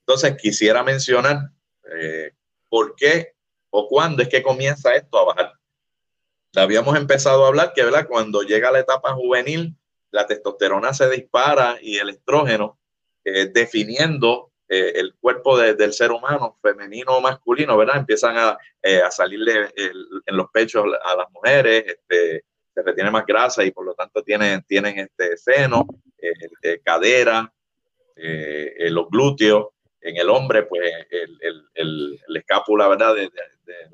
[0.00, 1.50] Entonces, quisiera mencionar
[1.90, 2.32] eh,
[2.68, 3.34] por qué
[3.70, 5.52] o cuándo es que comienza esto a bajar.
[6.54, 8.06] Habíamos empezado a hablar que ¿verdad?
[8.08, 9.74] cuando llega la etapa juvenil,
[10.10, 12.78] la testosterona se dispara y el estrógeno,
[13.24, 17.96] eh, definiendo eh, el cuerpo del ser humano, femenino o masculino, ¿verdad?
[17.96, 23.24] Empiezan a, eh, a salirle en los pechos a las mujeres, este, se retiene más
[23.24, 25.86] grasa y por lo tanto tienen, tienen este seno,
[26.18, 27.50] eh, cadera,
[28.16, 29.68] los glúteos.
[30.00, 33.14] En el hombre, pues el, el, el, escápula, ¿verdad?
[33.14, 33.30] De,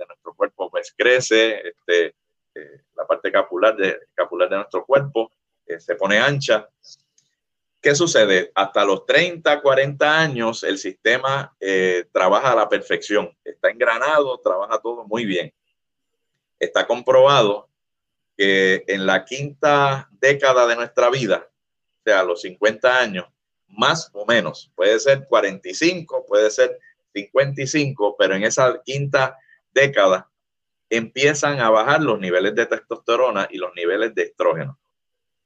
[0.09, 2.17] nuestro cuerpo pues crece, este,
[2.55, 5.31] eh, la parte capular de, capular de nuestro cuerpo
[5.79, 6.69] se pone ancha.
[7.81, 8.51] ¿Qué sucede?
[8.57, 11.57] Hasta los 30, 40 años el sistema
[12.13, 15.53] trabaja a la perfección, está engranado, trabaja todo muy bien.
[16.59, 17.70] Está comprobado
[18.41, 23.27] que en la quinta década de nuestra vida, o sea, los 50 años,
[23.69, 26.79] más o menos, puede ser 45, puede ser
[27.13, 29.37] 55, pero en esa quinta
[29.75, 30.31] década
[30.89, 34.81] empiezan a bajar los niveles de testosterona y los niveles de estrógeno.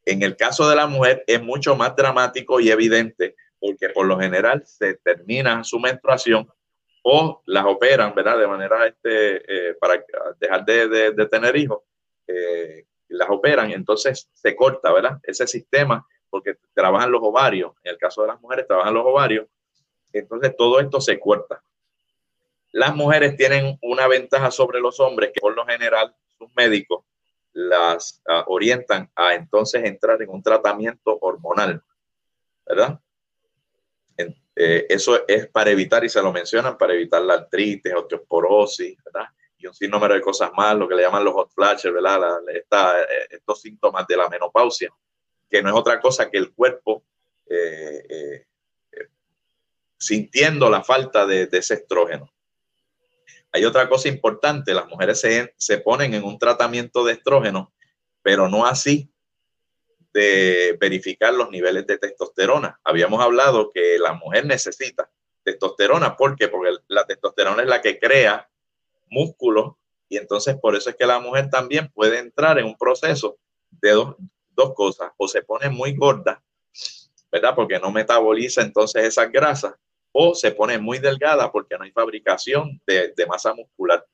[0.05, 4.21] En el caso de la mujer es mucho más dramático y evidente porque por lo
[4.21, 6.49] general se termina su menstruación
[7.03, 8.39] o las operan, ¿verdad?
[8.39, 10.01] De manera este, eh, para
[10.39, 11.81] dejar de, de tener hijos
[12.27, 15.19] eh, las operan, entonces se corta, ¿verdad?
[15.23, 19.47] Ese sistema, porque trabajan los ovarios, en el caso de las mujeres trabajan los ovarios,
[20.13, 21.63] entonces todo esto se corta.
[22.73, 27.05] Las mujeres tienen una ventaja sobre los hombres que por lo general sus médicos
[27.53, 31.83] las ah, orientan a entonces entrar en un tratamiento hormonal,
[32.67, 33.01] ¿verdad?
[34.57, 39.29] Eh, eso es para evitar, y se lo mencionan, para evitar la artritis, osteoporosis, ¿verdad?
[39.63, 42.41] Un sinnúmero de cosas más, lo que le llaman los hot flashes, ¿verdad?
[42.49, 42.65] Eh,
[43.31, 44.91] estos síntomas de la menopausia,
[45.49, 47.05] que no es otra cosa que el cuerpo
[47.47, 48.47] eh, eh,
[49.99, 52.31] sintiendo la falta de, ese estrógeno.
[53.53, 57.73] Hay otra cosa importante, las mujeres se, se ponen en un tratamiento de estrógeno,
[58.23, 59.11] pero no así
[60.13, 62.81] de verificar los niveles de testosterona.
[62.85, 65.11] Habíamos hablado que la mujer necesita
[65.43, 66.17] testosterona.
[66.17, 66.49] ¿Por qué?
[66.49, 68.49] Porque la testosterona es la que crea
[69.15, 69.75] músculos
[70.09, 73.39] y entonces por eso es que la mujer también puede entrar en un proceso
[73.71, 76.43] de dos, cosas, o se pone muy gorda,
[77.31, 77.55] ¿verdad?
[77.55, 79.75] Porque no metaboliza entonces esas grasas,
[80.13, 84.07] o se pone muy delgada porque no hay fabricación de, masa muscular.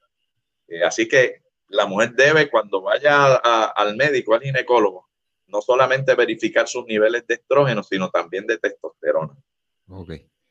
[0.69, 5.09] Eh, así que la mujer debe, cuando vaya al médico, al ginecólogo,
[5.47, 9.37] no solamente verificar sus niveles de estrógeno, sino también de testosterona.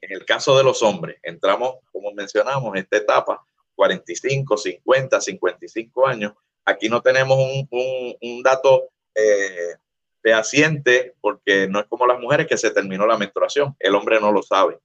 [0.02, 3.44] En el caso de los hombres, entramos, como mencionamos, en esta etapa
[3.80, 6.34] 45, 50, 55 años.
[6.66, 7.38] Aquí no tenemos
[7.72, 9.78] un, dato eh,
[10.22, 13.78] fehaciente porque no es como las mujeres que se terminó la menstruación.
[13.80, 14.80] El hombre no lo sabe.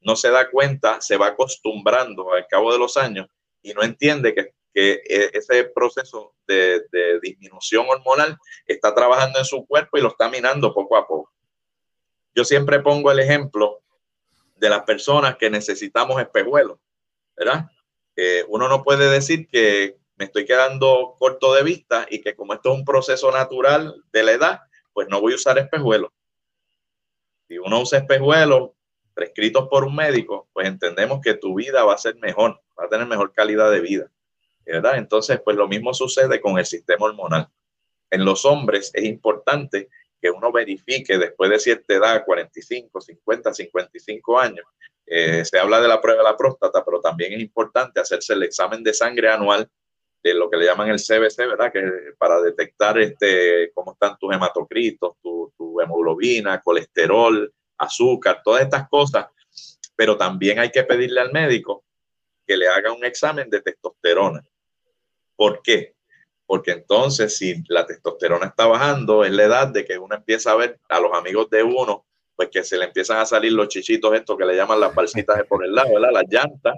[0.00, 3.28] No se da cuenta, se va acostumbrando al cabo de los años
[3.60, 5.02] y no entiende que, e,
[5.34, 10.72] ese proceso de, de disminución hormonal está trabajando en su cuerpo y lo está minando
[10.72, 11.30] poco a poco.
[12.34, 13.82] Yo siempre pongo el ejemplo
[14.56, 16.78] de las personas que necesitamos espejuelos,
[17.36, 17.66] ¿verdad?
[18.48, 22.72] Uno no puede decir que me estoy quedando corto de vista y que como esto
[22.72, 24.60] es un proceso natural de la edad,
[24.92, 26.10] pues no voy a usar espejuelos.
[27.48, 28.70] Si uno usa espejuelos
[29.14, 32.88] prescritos por un médico, pues entendemos que tu vida va a ser mejor, va a
[32.88, 34.10] tener mejor calidad de vida.
[34.64, 34.98] ¿verdad?
[34.98, 37.48] Entonces, pues lo mismo sucede con el sistema hormonal.
[38.10, 39.88] En los hombres es importante
[40.20, 44.66] que uno verifique después de cierta edad, 45, 50, 55 años,
[45.06, 48.42] eh, se habla de la prueba de la próstata, pero también es importante hacerse el
[48.44, 49.68] examen de sangre anual
[50.22, 51.72] de lo que le llaman el CBC, ¿verdad?
[51.72, 58.88] Que para detectar este, cómo están tus hematocritos, tu, tu hemoglobina, colesterol, azúcar, todas estas
[58.88, 59.26] cosas.
[59.96, 61.84] Pero también hay que pedirle al médico
[62.46, 64.44] que le haga un examen de testosterona.
[65.36, 65.94] ¿Por qué?
[66.50, 70.56] Porque entonces, si la testosterona está bajando, es la edad de que uno empieza a
[70.56, 74.12] ver a los amigos de uno pues que se le empiezan a salir los chichitos
[74.14, 76.10] estos que le llaman las balsitas por el lado, ¿verdad?
[76.12, 76.74] Las llantas,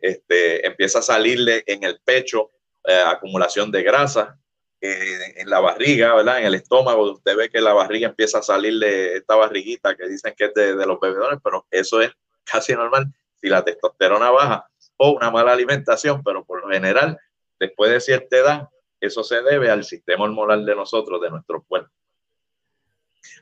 [0.00, 2.50] este, empieza a salirle en el pecho
[2.84, 4.36] eh, acumulación de grasa,
[4.80, 6.40] eh, en la barriga, ¿verdad?
[6.40, 10.34] En el estómago, usted ve que la barriga empieza a salirle esta barriguita que dicen
[10.36, 12.10] que es de los bebedores, pero eso es
[12.42, 13.06] casi normal
[13.40, 17.16] si la testosterona baja o una mala alimentación, pero por lo general,
[17.60, 18.68] después de cierta edad,
[19.04, 21.90] eso se debe al sistema hormonal de nosotros, de nuestro cuerpo.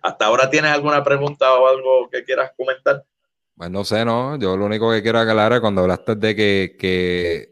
[0.03, 3.05] ¿Hasta ahora tienes alguna pregunta o algo que quieras comentar?
[3.57, 4.37] Pues no sé, no.
[4.37, 7.52] Yo lo único que quiero aclarar es cuando hablaste de que, que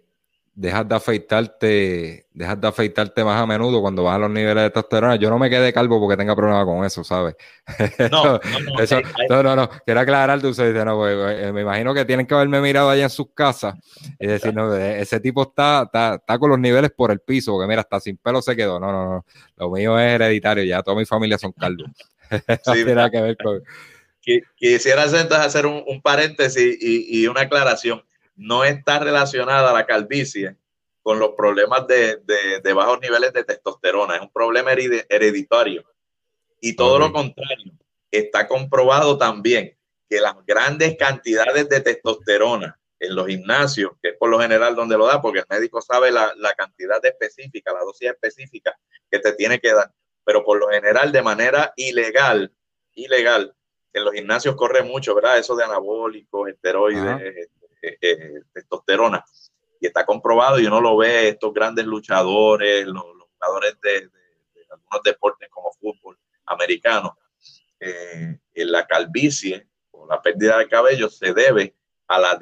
[0.55, 5.17] dejas de afeitarte, dejas de afeitarte más a menudo cuando a los niveles de testosterona.
[5.17, 7.35] Yo no me quedé calvo porque tenga problema con eso, ¿sabes?
[8.11, 8.41] No, no,
[8.75, 12.05] no, eso, no, no, no, Quiero aclarar, tú dices, no, pues, eh, me imagino que
[12.05, 13.75] tienen que haberme mirado allá en sus casas
[14.19, 17.69] y decir, no, ese tipo está, está, está, con los niveles por el piso, porque
[17.69, 18.81] mira, hasta sin pelo se quedó.
[18.81, 19.27] No, no, no.
[19.57, 21.91] Lo mío es hereditario, ya toda mi familia son calvos.
[22.31, 22.39] Sí,
[22.85, 23.63] tiene que ver con...
[24.57, 28.03] Quisiera entonces hacer un, paréntesis y, una aclaración.
[28.35, 30.57] No está relacionada la calvicie
[31.03, 34.17] con los problemas de, bajos niveles de testosterona.
[34.17, 35.85] Es un problema hereditario.
[36.61, 37.73] Y todo lo contrario,
[38.11, 39.77] está comprobado también
[40.09, 44.99] que las grandes cantidades de testosterona en los gimnasios, que es por lo general donde
[44.99, 48.79] lo da, porque el médico sabe la, la cantidad específica, la dosis específica
[49.11, 49.91] que te tiene que dar,
[50.23, 52.53] pero por lo general de manera ilegal,
[52.93, 53.55] ilegal,
[53.93, 55.39] en los gimnasios corre mucho, ¿verdad?
[55.39, 57.49] Eso de anabólicos, esteroides,
[57.83, 59.25] eh, eh, eh, testosterona.
[59.81, 63.05] Y está comprobado y uno lo ve, estos grandes luchadores, los,
[63.39, 64.11] jugadores de,
[64.71, 67.17] algunos deportes como fútbol americano,
[67.79, 68.39] en
[68.71, 71.75] la calvicie o la pérdida de cabello se debe
[72.09, 72.39] a la,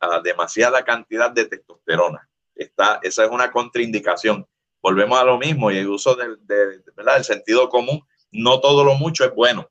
[0.00, 2.28] a, demasiada cantidad de testosterona.
[2.54, 4.46] Está, esa es una contraindicación.
[4.80, 8.00] Volvemos a lo mismo y el uso del, de, sentido común.
[8.30, 9.68] No todo lo mucho es bueno.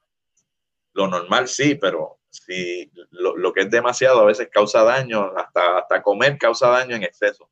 [0.93, 6.01] Lo normal sí, pero si lo, que es demasiado a veces causa daño, hasta, hasta
[6.01, 7.49] comer causa daño en exceso.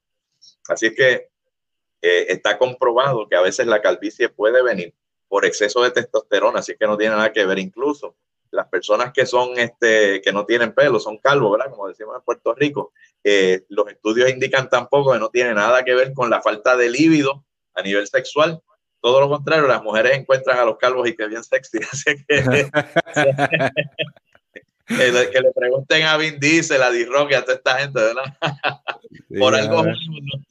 [0.67, 1.29] Así es que
[2.01, 4.93] eh, está comprobado que a veces la calvicie puede venir
[5.27, 7.59] por exceso de testosterona, así que no tiene nada que ver.
[7.59, 8.15] Incluso
[8.51, 11.71] las personas que son, este, que no tienen pelo, son calvos, ¿verdad?
[11.71, 15.95] Como decimos en Puerto Rico, eh, los estudios indican tampoco que no tiene nada que
[15.95, 18.61] ver con la falta de líbido a nivel sexual.
[19.01, 21.79] Todo lo contrario, las mujeres encuentran a los calvos y que bien sexy.
[21.91, 22.69] Así que,
[24.87, 28.23] que, le, pregunten a Vin Diesel, a D-Rock y a toda esta gente, ¿verdad?
[29.37, 29.83] Por algo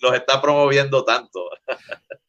[0.00, 1.48] los está promoviendo tanto.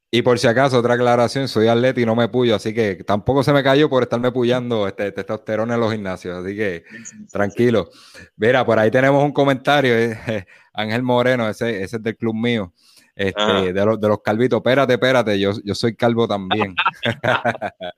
[0.09, 3.43] Y por si acaso, otra aclaración, soy atleta y no me puyo, así que tampoco
[3.43, 6.85] se me cayó por estarme puyando este testosterona en los gimnasios, así que
[7.29, 7.89] tranquilo.
[8.37, 12.73] Mira, por ahí tenemos un comentario, eh, Ángel Moreno, ese, ese, es del club mío,
[13.15, 13.61] este, ah.
[13.61, 16.73] de, los, de los calvitos, espérate, espérate, yo, yo soy calvo también.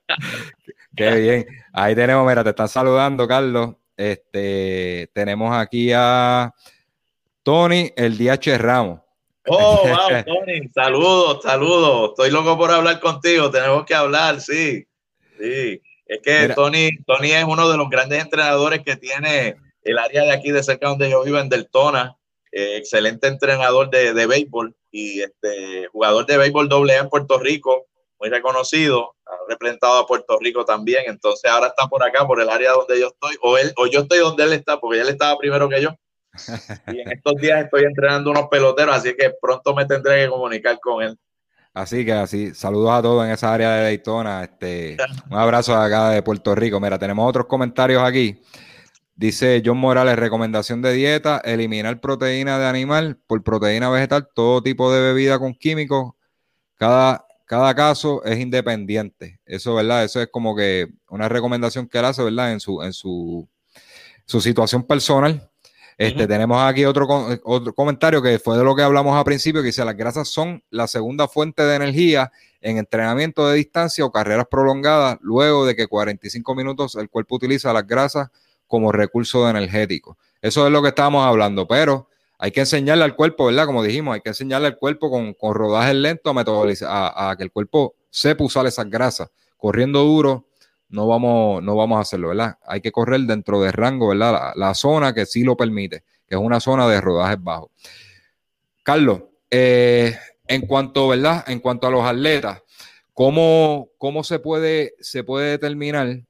[0.95, 1.45] Qué bien.
[1.73, 3.75] Ahí tenemos, mira, te están saludando, Carlos.
[3.99, 6.53] Este, tenemos aquí a
[7.43, 9.01] Tony, el DH Ramos.
[9.45, 12.11] Oh, wow, Tony, saludos, saludos.
[12.11, 14.87] Estoy loco por hablar contigo, tenemos que hablar, sí.
[15.37, 20.23] Sí, es que Tony, Tony es uno de los grandes entrenadores que tiene el área
[20.23, 22.15] de aquí de cerca donde yo vivo, en Deltona.
[22.53, 27.85] Eh, excelente entrenador de, de, béisbol y este jugador de béisbol doble en Puerto Rico,
[28.19, 32.49] muy reconocido, ha representado a Puerto Rico también, entonces ahora está por acá, por el
[32.49, 35.37] área donde yo estoy, o él, o yo estoy donde él está, porque él estaba
[35.37, 35.89] primero que yo.
[36.93, 40.79] Y en estos días estoy entrenando unos peloteros, así que pronto me tendré que comunicar
[40.79, 41.17] con él.
[41.73, 44.43] Así que así, saludos a todos en esa área de Daytona.
[44.43, 44.97] Este,
[45.29, 46.79] un abrazo acá de Puerto Rico.
[46.79, 48.41] Mira, tenemos otros comentarios aquí.
[49.15, 54.91] Dice John Morales, recomendación de dieta, eliminar proteína de animal por proteína vegetal, todo tipo
[54.91, 56.13] de bebida con químicos.
[56.75, 59.39] Cada, cada caso es independiente.
[59.43, 60.03] Eso, ¿verdad?
[60.03, 62.51] Eso es como que una recomendación que él hace, ¿verdad?
[62.51, 63.49] En su, en su,
[64.27, 65.49] su situación personal.
[65.97, 67.07] Este, Tenemos aquí otro,
[67.43, 70.63] otro comentario que fue de lo que hablamos al principio, que dice, las grasas son
[70.69, 72.31] la segunda fuente de energía
[72.61, 77.73] en entrenamiento de distancia o carreras prolongadas, luego de que 45 minutos el cuerpo utiliza
[77.73, 78.29] las grasas
[78.67, 80.19] como recurso energético.
[80.39, 82.08] Eso es lo que estábamos hablando, pero
[82.41, 83.65] hay que enseñarle al cuerpo, ¿verdad?
[83.65, 86.33] Como dijimos, hay que enseñarle al cuerpo con, con rodajes lentos
[86.83, 89.29] a, a, que el cuerpo sepa usar esas grasas.
[89.57, 90.47] Corriendo duro,
[90.87, 92.57] no vamos, no vamos a hacerlo, ¿verdad?
[92.65, 94.53] Hay que correr dentro del rango, ¿verdad?
[94.55, 97.71] La, zona que sí lo permite, que es una zona de rodajes bajos.
[98.83, 101.43] Carlos, eh, en cuanto, ¿verdad?
[101.45, 102.63] En cuanto a los atletas,
[103.13, 106.21] ¿cómo, cómo se, puede, se puede determinar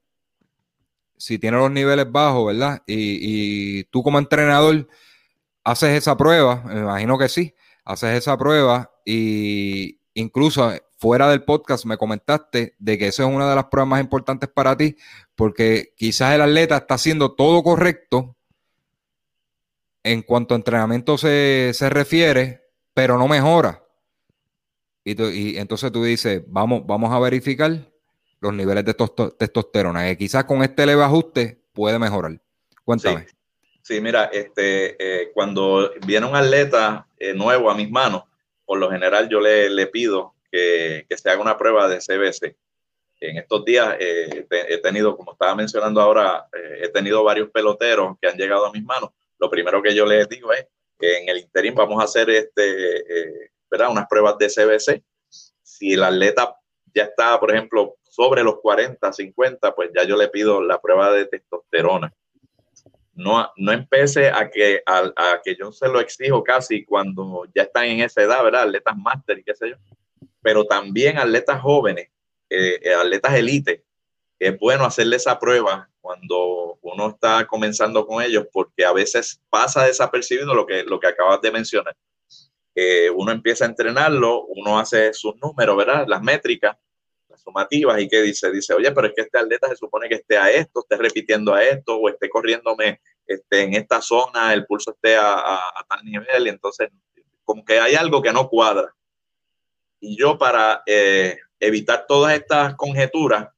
[1.16, 2.82] si tiene los niveles bajos, ¿verdad?
[2.84, 4.88] Y, y tú como entrenador
[5.70, 7.54] haces esa prueba, me imagino que sí,
[7.84, 13.48] haces esa prueba y incluso fuera del podcast me comentaste de que eso es una
[13.48, 14.96] de las pruebas más importantes para ti,
[15.34, 18.36] porque quizás el atleta está haciendo todo correcto
[20.02, 22.62] en cuanto a entrenamiento se, refiere,
[22.94, 23.84] pero no mejora.
[25.04, 27.90] Y, entonces tú dices, vamos, vamos a verificar
[28.40, 32.40] los niveles de testosterona, que quizás con este leve ajuste puede mejorar.
[32.84, 33.26] Cuéntame.
[34.00, 38.24] Mira, este, eh, cuando viene un atleta eh, nuevo a mis manos,
[38.64, 42.56] por lo general yo le, le pido que, se haga una prueba de CBC.
[43.20, 46.46] En estos días eh, he tenido, como estaba mencionando ahora,
[46.80, 49.10] he tenido varios peloteros que han llegado a mis manos.
[49.38, 50.66] Lo primero que yo les digo es
[50.98, 53.90] que en el interín vamos a hacer este, ¿verdad?
[53.90, 55.02] unas pruebas de CBC.
[55.62, 56.56] Si el atleta
[56.94, 61.12] ya está, por ejemplo, sobre los 40, 50, pues ya yo le pido la prueba
[61.12, 62.12] de testosterona.
[63.20, 67.62] No, no empece a que, a, a que yo se lo exijo casi cuando ya
[67.62, 68.62] están en esa edad, ¿verdad?
[68.62, 69.76] Atletas máster y qué sé yo
[70.42, 72.08] pero también atletas jóvenes,
[72.48, 73.84] eh, eh, atletas elite.
[74.38, 79.84] Es bueno hacerle esa prueba cuando uno está comenzando con ellos, porque a veces pasa
[79.84, 81.94] desapercibido lo que, lo que acabas de mencionar.
[83.14, 86.06] uno empieza a entrenarlo, uno hace sus números, ¿verdad?
[86.08, 86.76] Las métricas,
[87.28, 90.14] las sumativas, y que dice, dice, oye, pero es que este atleta se supone que
[90.16, 93.00] esté a esto, esté repitiendo a esto, o esté corriéndome
[93.30, 96.90] este, en esta zona el pulso esté a, tal nivel, y entonces
[97.44, 98.92] como que hay algo que no cuadra.
[100.00, 103.48] Y yo para eh, evitar todas estas conjeturas,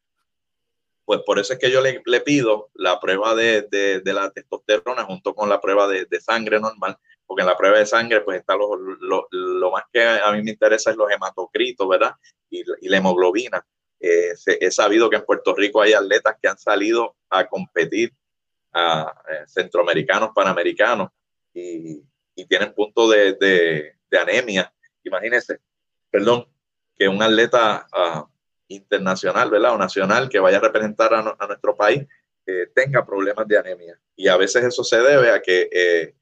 [1.07, 5.35] pues por eso es que yo le, pido la prueba de, de, la testosterona junto
[5.35, 8.55] con la prueba de, de, sangre normal, porque en la prueba de sangre pues está
[8.55, 12.14] lo, lo, lo, más que a mí me interesa es los hematocritos, ¿verdad?
[12.51, 13.66] Y, y la hemoglobina.
[14.01, 18.12] Eh, he sabido que en Puerto Rico hay atletas que han salido a competir
[18.73, 21.11] a eh, centroamericanos, panamericanos
[21.55, 22.03] y,
[22.49, 23.35] tienen puntos de,
[24.11, 24.73] de, anemia.
[25.05, 25.61] Imagínense,
[26.11, 26.47] perdón,
[26.97, 28.27] que un atleta uh,
[28.68, 29.75] internacional, ¿verdad?
[29.75, 32.05] O nacional que vaya a representar a, nuestro país
[32.47, 33.99] eh, tenga problemas de anemia.
[34.16, 36.14] Y a veces eso se debe a que eh,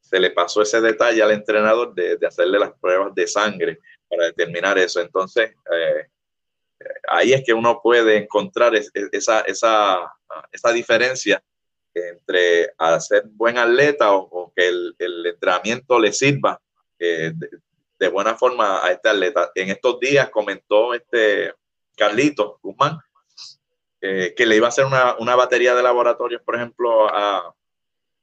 [0.00, 4.78] se le pasó ese detalle al entrenador de, hacerle las pruebas de sangre para determinar
[4.78, 5.00] eso.
[5.00, 5.54] Entonces,
[7.08, 10.12] ahí es que uno puede encontrar esa, esa,
[10.52, 11.42] esa diferencia
[11.94, 16.60] entre hacer buen atleta o, que el, el, entrenamiento le sirva
[16.98, 17.34] de,
[17.98, 19.50] de, buena forma a este atleta.
[19.54, 21.54] En estos días comentó este
[21.96, 22.98] Carlito Guzmán,
[24.00, 27.54] eh, que le iba a hacer una, una, batería de laboratorios, por ejemplo, a,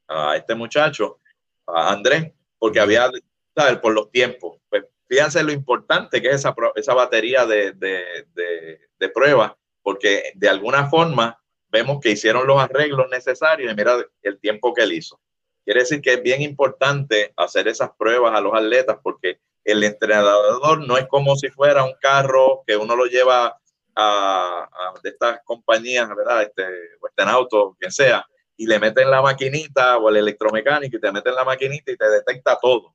[0.08, 1.20] a este muchacho,
[1.66, 3.10] a Andrés, porque había,
[3.56, 3.78] ¿sabes?
[3.78, 4.58] Por los tiempos.
[4.68, 9.52] Pues fíjense lo importante que es esa, esa batería de, de, de, de pruebas,
[9.82, 11.39] porque de alguna forma
[11.70, 15.20] vemos que hicieron los arreglos necesarios y mira el tiempo que él hizo.
[15.64, 20.86] Quiere decir que es bien importante hacer esas pruebas a los atletas porque el entrenador
[20.86, 23.60] no es como si fuera un carro que uno lo lleva
[23.94, 24.68] a,
[25.02, 26.42] de estas compañías, ¿verdad?
[26.42, 26.64] Este,
[27.00, 31.34] Western Auto, quien sea, y le meten la maquinita o el electromecánico y te meten
[31.34, 32.94] la maquinita y te detecta todo.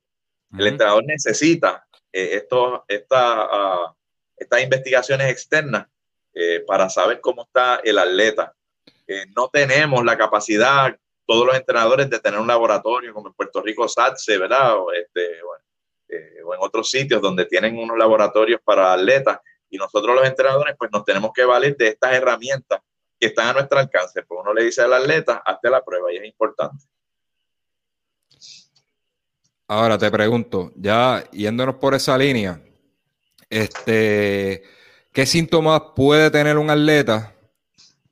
[0.56, 3.94] El entrenador necesita eh, esto, esta, uh,
[4.36, 5.86] estas investigaciones externas
[6.32, 8.54] eh, para saber cómo está el atleta.
[9.06, 10.96] Eh, no tenemos la capacidad,
[11.26, 14.76] todos los entrenadores, de tener un laboratorio como en Puerto Rico SATSE, ¿verdad?
[14.78, 15.64] O, este, bueno,
[16.08, 20.76] eh, o en otros sitios donde tienen unos laboratorios para atletas y nosotros los entrenadores
[20.78, 22.80] pues nos tenemos que valer de estas herramientas
[23.18, 24.22] que están a nuestro alcance.
[24.22, 26.84] Pues uno le dice al atleta, hazte la prueba y es importante.
[29.68, 32.62] Ahora te pregunto, ya yéndonos por esa línea,
[33.50, 34.62] este,
[35.12, 37.34] ¿qué síntomas puede tener un atleta,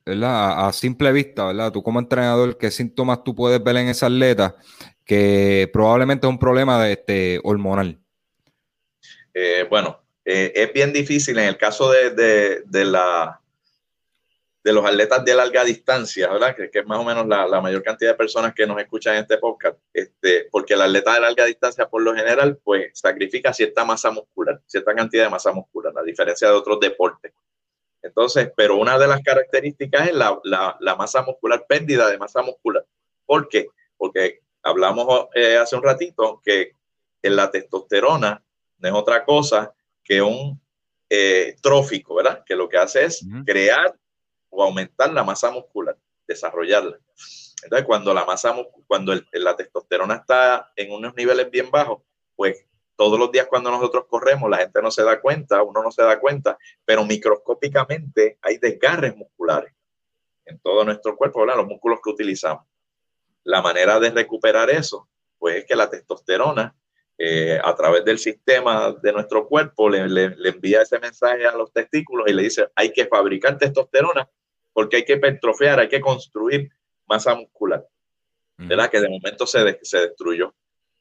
[0.05, 0.67] ¿verdad?
[0.67, 1.71] A, simple vista, ¿verdad?
[1.71, 4.55] Tú como entrenador, ¿qué síntomas tú puedes ver en esa atleta
[5.03, 7.99] que probablemente es un problema de este, hormonal?
[9.33, 13.41] Eh, bueno, eh, es bien difícil en el caso de, de, de, la,
[14.63, 16.55] de los atletas de larga distancia, ¿verdad?
[16.55, 19.15] Que, que es más o menos la, la, mayor cantidad de personas que nos escuchan
[19.15, 23.53] en este podcast, este, porque el atleta de larga distancia por lo general pues sacrifica
[23.53, 27.33] cierta masa muscular, cierta cantidad de masa muscular, a diferencia de otros deportes.
[28.05, 32.43] Entonces, pero una de las características es la, la, la masa muscular, pérdida de masa
[32.43, 32.85] muscular.
[33.25, 33.67] ¿Por qué?
[33.97, 36.73] Porque hablamos eh, hace un ratito que
[37.23, 38.43] en la testosterona
[38.77, 40.61] no es otra cosa que un
[41.09, 42.43] eh, trófico, ¿verdad?
[42.45, 43.95] Que lo que hace es crear
[44.49, 45.97] o aumentar la masa muscular,
[46.27, 46.99] desarrollarla.
[47.63, 52.03] Entonces, cuando la masa, cuando el, la testosterona está en unos niveles bien bajos,
[52.35, 52.63] pues
[52.95, 56.03] todos los días cuando nosotros corremos, la gente no se da cuenta, uno no se
[56.03, 59.73] da cuenta, pero microscópicamente hay desgarres musculares
[60.45, 61.57] en todo nuestro cuerpo, ¿verdad?
[61.57, 62.65] Los músculos que utilizamos.
[63.43, 66.75] La manera de recuperar eso, pues es que la testosterona,
[67.17, 71.55] eh, a través del sistema de nuestro cuerpo, le, le, le, envía ese mensaje a
[71.55, 74.29] los testículos y le dice, hay que fabricar testosterona
[74.73, 76.69] porque hay que hipertrofiar, hay que construir
[77.07, 77.87] masa muscular,
[78.57, 78.89] ¿verdad?
[78.89, 80.53] Que de momento se, de, se destruyó.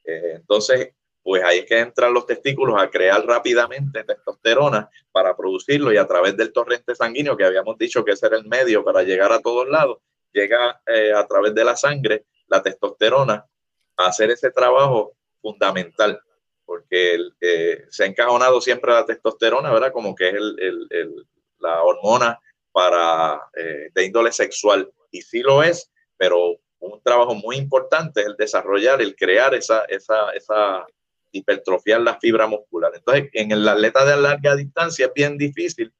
[0.05, 5.91] Eh, entonces, pues ahí es que entran los testículos a crear rápidamente testosterona para producirlo
[5.91, 9.03] y a través del torrente sanguíneo, que habíamos dicho que ese era el medio para
[9.03, 9.99] llegar a todos lados,
[10.35, 13.47] llega eh, a través de la sangre la testosterona
[13.97, 16.21] a hacer ese trabajo fundamental,
[16.67, 19.93] porque eh, se ha encajonado siempre la testosterona, ¿verdad?
[19.93, 21.27] Como que es el, el,
[21.59, 22.39] la hormona
[22.71, 28.27] para eh, de índole sexual, y sí lo es, pero un trabajo muy importante es
[28.27, 30.85] el desarrollar, el crear esa, esa, esa
[31.35, 32.93] hipertrofiar la fibra muscular.
[32.95, 35.93] Entonces, en el atleta de larga distancia es bien difícil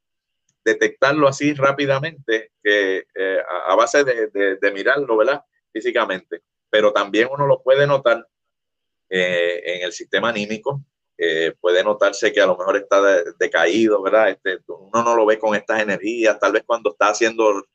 [0.65, 5.43] detectarlo así rápidamente, que eh, a, base de, mirarlo, ¿verdad?
[5.73, 8.27] físicamente, pero también uno lo puede notar
[9.11, 10.81] eh, en el sistema anímico,
[11.19, 14.31] eh, puede notarse que a lo mejor está de, decaído, ¿verdad?
[14.31, 17.67] Este, uno no lo ve con estas energías, tal vez cuando está haciendo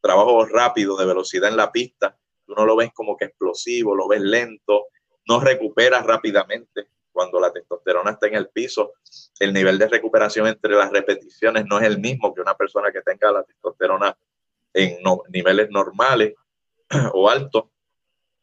[0.00, 2.16] trabajo rápido de velocidad en la pista,
[2.48, 4.86] uno lo ves como que explosivo, lo ves lento,
[5.26, 8.92] no recupera rápidamente cuando la testosterona está en el piso,
[9.40, 13.02] el nivel de recuperación entre las repeticiones no es el mismo que una persona que
[13.02, 14.16] tenga la testosterona
[14.72, 14.98] en
[15.28, 16.34] niveles normales.
[17.12, 17.70] o alto.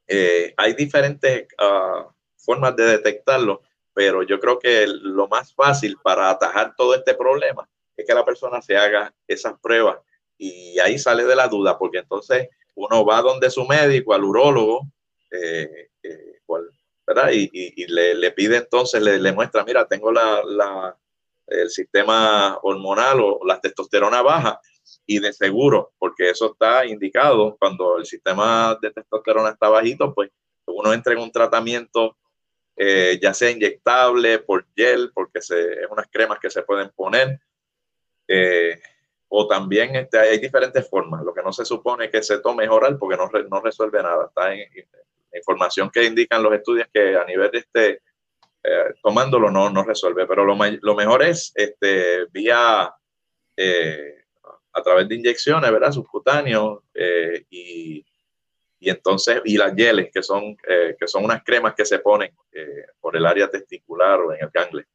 [0.07, 3.61] Eh, hay diferentes uh, formas de detectarlo,
[3.93, 8.23] pero yo creo que lo más fácil para atajar todo este problema es que la
[8.23, 9.99] persona se haga esas pruebas
[10.37, 14.87] y ahí sale de la duda, porque entonces uno va donde su médico, al urólogo,
[15.31, 16.36] eh, eh,
[17.05, 17.29] ¿verdad?
[17.31, 20.97] Y, y, le, le, pide entonces, le, le, muestra, mira, tengo la, la,
[21.47, 24.59] el sistema hormonal o la testosterona baja
[25.05, 30.31] y de seguro, porque eso está indicado cuando el sistema de testosterona está bajito, pues
[30.65, 32.17] uno entra en un tratamiento
[32.79, 37.39] eh, ya sea inyectable, por gel, porque se, es unas cremas que se pueden poner,
[38.27, 38.79] eh,
[39.29, 41.23] o también este, hay diferentes formas.
[41.23, 44.27] Lo que no se supone que se tome es oral porque no, no resuelve nada.
[44.27, 44.69] Está en,
[45.37, 48.01] información que indican los estudios que a nivel de este,
[48.63, 52.93] eh, tomándolo no, no resuelve, pero lo, lo mejor es este, vía
[54.73, 55.91] a través de inyecciones, ¿verdad?
[55.91, 56.83] Subcutáneos
[57.49, 58.05] y
[58.79, 62.31] y entonces, y las geles, que son, eh, que son unas cremas que se ponen
[62.51, 64.85] eh, por el área testicular o en el gangle.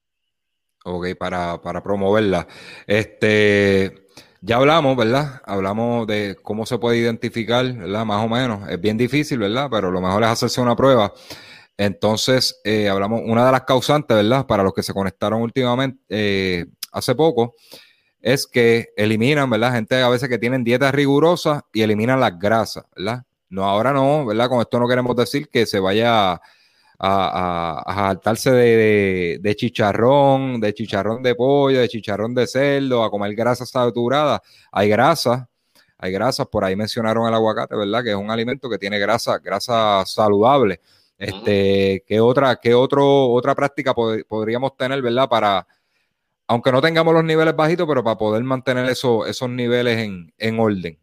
[0.85, 2.47] Ok, para, para promoverla.
[2.87, 4.02] Este,
[4.43, 5.41] ya hablamos, ¿verdad?
[5.45, 8.05] Hablamos de cómo se puede identificar, ¿verdad?
[8.05, 8.69] Más o menos.
[8.69, 9.69] Es bien difícil, ¿verdad?
[9.71, 11.13] Pero lo mejor es hacerse una prueba.
[11.77, 14.47] Entonces, eh, hablamos, una de las causantes, ¿verdad?
[14.47, 17.55] Para los que se conectaron últimamente, hace poco,
[18.21, 19.75] es que eliminan, ¿verdad?
[19.75, 23.23] Gente a veces que tienen dietas rigurosas y eliminan las grasas, ¿verdad?
[23.49, 24.49] No, ahora no, ¿verdad?
[24.49, 26.41] Con esto no queremos decir que se vaya
[27.05, 33.71] a, a, de, chicharrón, de chicharrón de pollo, de chicharrón de cerdo, a comer grasas
[33.71, 34.41] saturadas.
[34.71, 35.45] Hay grasas,
[35.99, 38.05] hay grasas, por ahí mencionaron el aguacate, ¿verdad?
[38.05, 40.81] Que es un alimento que tiene grasa, grasa saludable.
[41.19, 45.29] Este, ¿qué otra, qué otro, otra práctica podríamos tener, ¿verdad?
[45.29, 45.67] Para,
[46.47, 50.61] aunque no tengamos los niveles bajitos, pero para poder mantener eso, esos niveles en, en
[50.61, 51.02] orden.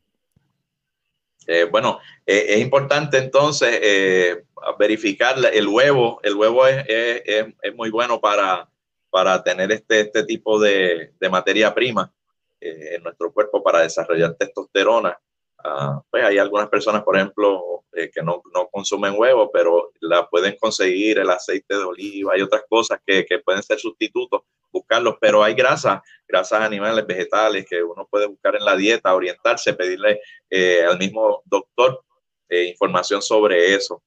[1.52, 4.44] Eh, bueno, eh, es importante entonces eh,
[4.78, 6.20] verificar el huevo.
[6.22, 8.70] El huevo es, muy bueno para,
[9.10, 12.14] para tener este, este tipo de, materia prima
[12.62, 15.20] en nuestro cuerpo para desarrollar testosterona.
[15.64, 18.42] Ah, pues hay algunas personas, por ejemplo, que no,
[18.72, 23.40] consumen huevo, pero la pueden conseguir el aceite de oliva y otras cosas que, que
[23.40, 24.42] pueden ser sustitutos
[24.72, 29.74] buscarlos, pero hay grasas, grasas animales, vegetales que uno puede buscar en la dieta, orientarse,
[29.74, 32.04] pedirle eh, al mismo doctor
[32.48, 34.02] eh, información sobre eso.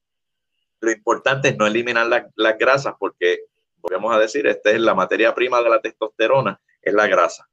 [0.80, 3.44] Lo importante es no eliminar las grasas porque,
[3.76, 7.48] volvemos a decir, esta es la materia prima de la testosterona, es la grasa.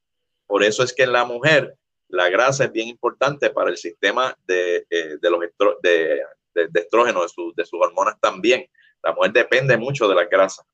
[0.48, 1.76] Por eso es que en la mujer
[2.10, 5.40] la grasa es bien importante para el sistema de, eh, de los
[5.82, 6.22] de,
[6.54, 8.68] de, estrógeno, de, de sus hormonas también.
[9.02, 10.66] La mujer depende mucho de la grasa.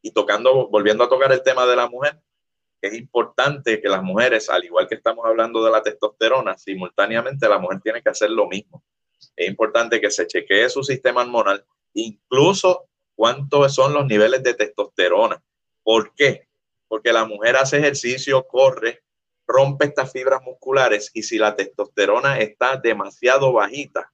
[0.00, 2.20] Y tocando, volviendo a tocar el tema de la mujer,
[2.80, 7.58] es importante que las mujeres, al igual que estamos hablando de la testosterona, simultáneamente la
[7.58, 8.84] mujer tiene que hacer lo mismo.
[9.34, 11.64] Es importante que se chequee su sistema hormonal,
[11.94, 15.42] incluso cuántos son los niveles de testosterona.
[15.82, 16.46] ¿Por qué?
[16.86, 19.02] Porque la mujer hace ejercicio, corre,
[19.46, 24.12] rompe estas fibras musculares y si la testosterona está demasiado bajita,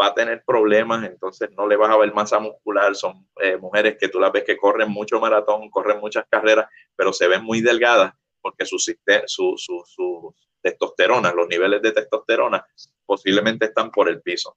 [0.00, 2.94] va a tener problemas, entonces no le vas a ver masa muscular.
[2.94, 7.12] Son eh, mujeres que tú las ves que corren mucho maratón, corren muchas carreras, pero
[7.12, 12.66] se ven muy delgadas porque su, su, su, testosterona, los niveles de testosterona
[13.06, 14.56] posiblemente están por el piso.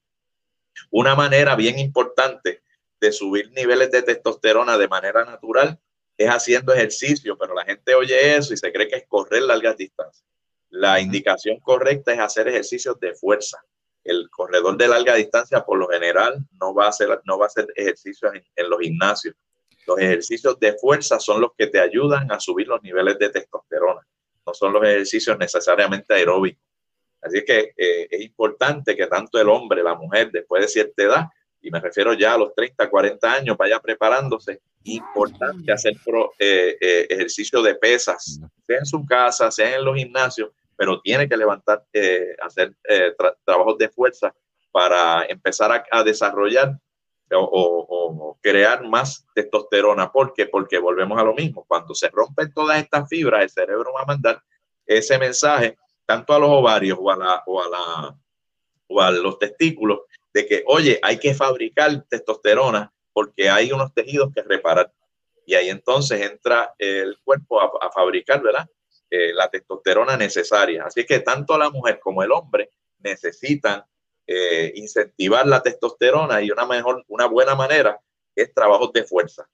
[0.92, 2.64] Una manera bien importante
[3.00, 5.80] de subir niveles de testosterona de manera natural
[6.18, 9.78] es haciendo ejercicio, pero la gente oye eso y se cree que es correr largas
[9.78, 10.26] distancias.
[10.70, 13.60] La indicación correcta es hacer ejercicios de fuerza
[14.08, 17.48] el corredor de larga distancia por lo general no va a hacer, no va a
[17.48, 19.36] hacer ejercicios en, los gimnasios.
[19.86, 24.06] Los ejercicios de fuerza son los que te ayudan a subir los niveles de testosterona,
[24.46, 26.64] no son los ejercicios necesariamente aeróbicos.
[27.22, 31.26] Así que eh, es importante que tanto el hombre, la mujer, después de cierta edad,
[31.62, 34.62] y me refiero ya a los 30, 40 años, vaya preparándose,
[34.96, 35.96] importante hacer
[36.40, 41.28] eh, eh, ejercicio de pesas, sea en su casa, sea en los gimnasios, pero tiene
[41.28, 42.76] que levantar, eh, hacer
[43.46, 44.34] trabajos de fuerza
[44.72, 46.78] para empezar a, desarrollar
[47.34, 50.12] o, crear más testosterona.
[50.12, 50.46] ¿Por qué?
[50.46, 51.66] Porque volvemos a lo mismo.
[51.68, 54.42] Cuando se rompen todas estas fibras, el cerebro va a mandar
[54.86, 58.16] ese mensaje tanto a los ovarios o a, la, o a, la,
[58.88, 60.02] o a los testículos
[60.34, 64.94] de que, oye, hay que fabricar testosterona porque hay unos tejidos que reparar.
[65.44, 68.70] Y ahí entonces entra el cuerpo a, fabricar, ¿verdad?
[69.10, 70.84] Eh, la testosterona necesaria.
[70.86, 73.84] Así que tanto la mujer como el hombre necesitan
[74.28, 78.00] eh, incentivar la testosterona y una mejor, una buena manera
[78.36, 79.50] es trabajos de fuerza.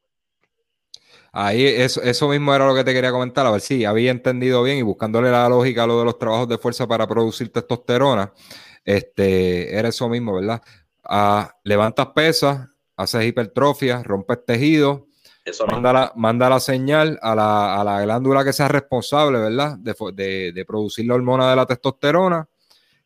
[1.31, 4.61] Ahí eso, eso mismo era lo que te quería comentar, a ver si había entendido
[4.61, 8.33] bien y buscándole la lógica a lo de los trabajos de fuerza para producir testosterona.
[8.83, 10.61] este, era eso mismo, ¿verdad?
[11.05, 15.07] Ah, levantas pesas, haces hipertrofia, rompes tejido,
[15.69, 19.77] manda, la, manda, la, señal a la, a la, glándula que sea responsable, ¿verdad?
[19.77, 22.47] De, de, producir la hormona de la testosterona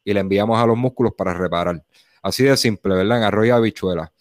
[0.04, 1.84] y le enviamos a los músculos para reparar.
[2.22, 3.18] Así de simple, ¿verdad?
[3.20, 4.12] En arroyo habichuela.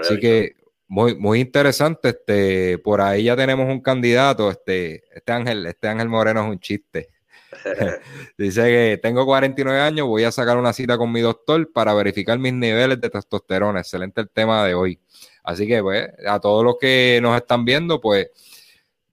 [0.00, 0.56] Así que
[0.88, 2.10] muy, muy interesante.
[2.10, 4.50] Este, por ahí ya tenemos un candidato.
[4.50, 7.10] Este, este Ángel, este Ángel Moreno es un chiste.
[8.38, 12.38] Dice que tengo 49 años, voy a sacar una cita con mi doctor para verificar
[12.38, 13.80] mis niveles de testosterona.
[13.80, 15.00] Excelente el tema de hoy.
[15.46, 18.28] Así que, pues, a todos los que nos están viendo, pues,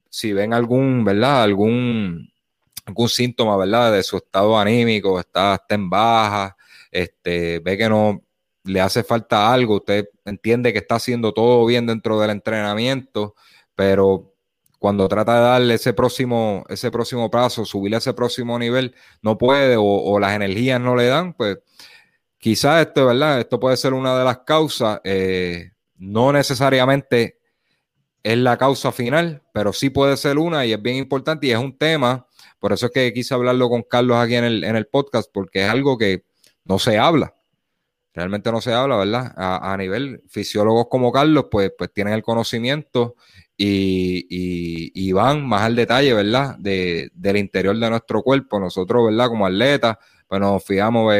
[0.09, 1.43] si ven algún, ¿verdad?
[1.43, 2.31] Algún,
[2.85, 3.93] algún síntoma, ¿verdad?
[3.93, 6.57] De su estado anímico, está, está en baja,
[6.91, 8.21] este, ve que no
[8.63, 13.35] le hace falta algo, usted entiende que está haciendo todo bien dentro del entrenamiento,
[13.75, 14.33] pero
[14.79, 19.37] cuando trata de darle ese próximo, ese próximo paso, subirle a ese próximo nivel, no
[19.37, 21.59] puede o, las energías no le dan, pues
[22.37, 23.39] quizás esto, ¿verdad?
[23.39, 25.72] Esto puede ser una de las causas, eh,
[26.03, 27.39] no necesariamente
[28.23, 31.57] es la causa final, pero sí puede ser una y es bien importante y es
[31.57, 32.27] un tema,
[32.59, 35.65] por eso es que quise hablarlo con Carlos aquí en el, en el podcast, porque
[35.65, 36.25] es algo que
[36.65, 37.33] no se habla
[38.13, 39.33] realmente no se habla, ¿verdad?
[39.35, 43.15] A, nivel fisiólogos como Carlos, pues, pues tienen el conocimiento
[43.57, 46.55] y, van más al detalle, ¿verdad?
[46.57, 48.59] De, del interior de nuestro cuerpo.
[48.59, 49.27] Nosotros, ¿verdad?
[49.27, 49.97] Como atletas,
[50.27, 51.13] pues nos fijamos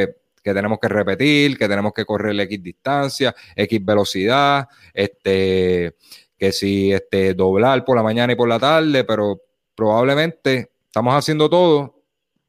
[0.43, 5.95] que tenemos que repetir, que tenemos que correr X distancia, X velocidad, este,
[6.37, 9.41] que si este, doblar por la mañana y por la tarde, pero
[9.75, 12.03] probablemente estamos haciendo todo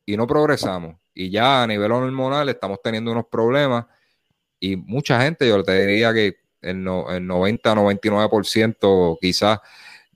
[0.04, 0.96] y no progresamos.
[1.14, 3.86] Y ya a nivel hormonal estamos teniendo unos problemas
[4.58, 9.60] y mucha gente, yo te diría que el, no, el 90-99% quizás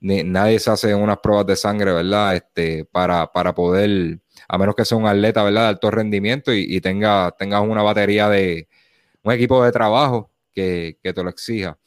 [0.01, 2.35] nadie se hace unas pruebas de sangre, ¿verdad?
[2.35, 5.63] Este, para, para poder, a menos que sea un atleta, ¿verdad?
[5.63, 8.67] De alto rendimiento y, tenga, tengas una batería de,
[9.23, 11.77] un equipo de trabajo que, que te lo exija.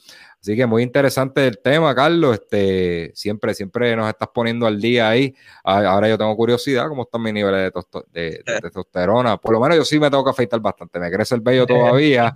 [0.42, 2.34] Así que muy interesante el tema, Carlos.
[2.34, 5.32] Este, siempre, siempre nos estás poniendo al día ahí.
[5.62, 7.70] Ahora yo tengo curiosidad, ¿cómo están mis niveles
[8.12, 9.36] de, testosterona?
[9.36, 10.98] Por lo menos yo sí me tengo que afeitar bastante.
[10.98, 12.34] Me crece el vello todavía.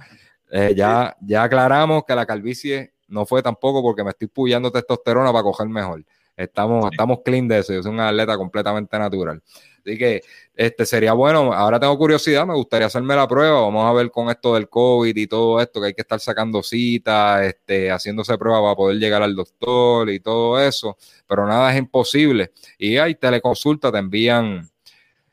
[0.53, 5.33] Eh, ya, ya aclaramos que la calvicie no fue tampoco porque me estoy puyando testosterona
[5.33, 6.05] para coger mejor.
[6.37, 7.73] Estamos, estamos clean de eso.
[7.73, 9.43] Yo soy un atleta completamente natural.
[9.87, 10.23] Así que
[10.57, 11.53] este sería bueno.
[11.53, 13.61] Ahora tengo curiosidad, me gustaría hacerme la prueba.
[13.61, 16.61] Vamos a ver con esto del COVID y todo esto, que hay que estar sacando
[16.61, 20.97] citas, este, haciéndose prueba para poder llegar al doctor y todo eso.
[21.29, 22.53] Pero nada es imposible.
[22.79, 24.69] Y hay teleconsulta, te envían,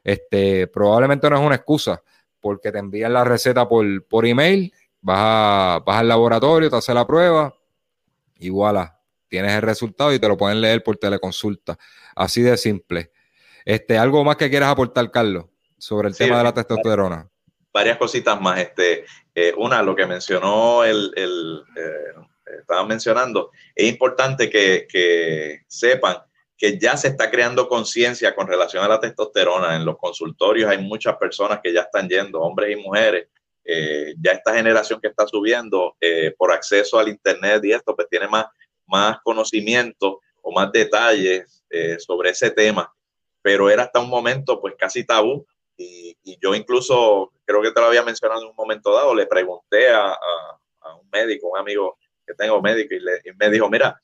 [0.04, 2.04] este, probablemente no es una excusa,
[2.40, 7.08] porque te envían la receta por, por email, vas, vas al laboratorio, te haces la
[7.08, 7.56] prueba
[8.38, 9.00] y voilà,
[9.30, 11.80] tienes el resultado y te lo pueden leer por teleconsulta.
[12.16, 13.13] Así de simple.
[13.66, 15.46] Este, ¿Algo más que quieras aportar, Carlos,
[15.78, 17.30] sobre el tema de la testosterona?
[17.74, 18.60] Varias cositas más.
[18.60, 25.62] Este, eh, una, lo que mencionó el, el eh, estaba mencionando, es importante que, que,
[25.68, 26.18] sepan
[26.56, 29.76] que ya se está creando conciencia con relación a la testosterona.
[29.76, 33.28] En los consultorios hay muchas personas que ya están yendo, hombres y mujeres.
[33.66, 35.96] Eh, ya esta generación que está subiendo
[36.38, 38.46] por acceso al Internet y esto, pues tiene más,
[38.86, 41.64] más conocimiento o más detalles
[41.98, 42.94] sobre ese tema
[43.44, 45.46] pero era hasta un momento pues casi tabú
[45.78, 49.90] y, yo incluso creo que te lo había mencionado en un momento dado, le pregunté
[49.90, 50.18] a,
[51.00, 54.00] un médico, un amigo que tengo médico y, le, me dijo, mira,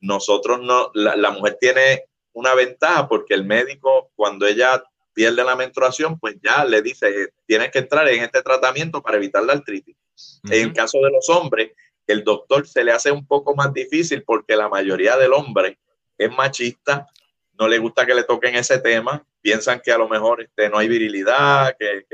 [0.00, 6.18] nosotros no, la, mujer tiene una ventaja porque el médico cuando ella pierde la menstruación,
[6.18, 9.96] pues ya le dice, tienes que entrar en este tratamiento para evitar la artritis.
[10.44, 11.72] En el caso de los hombres,
[12.06, 15.78] el doctor se le hace un poco más difícil porque la mayoría del hombre
[16.18, 17.06] es machista
[17.58, 20.78] no le gusta que le toquen ese tema, piensan que a lo mejor este, no
[20.78, 22.06] hay virilidad, que,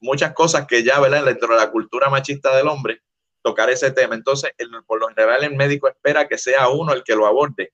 [0.00, 1.24] muchas cosas que ya, ¿verdad?
[1.24, 3.02] Dentro de la cultura machista del hombre,
[3.42, 4.14] tocar ese tema.
[4.14, 4.52] Entonces,
[4.86, 7.72] por lo general, el médico espera que sea uno el que lo aborde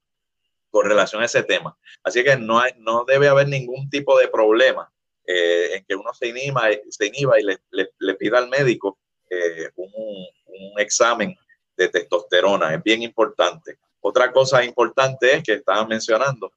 [0.71, 1.77] con relación a ese tema.
[2.03, 4.93] Así que no, hay, no debe haber ningún tipo de problema
[5.27, 7.59] eh, en que uno se inhiba, se inhiba y le,
[7.99, 8.99] le, pida al médico
[9.31, 11.35] eh, un, un examen
[11.77, 12.75] de testosterona.
[12.75, 13.79] Es bien importante.
[14.09, 16.53] Otra cosa importante es que estaban mencionando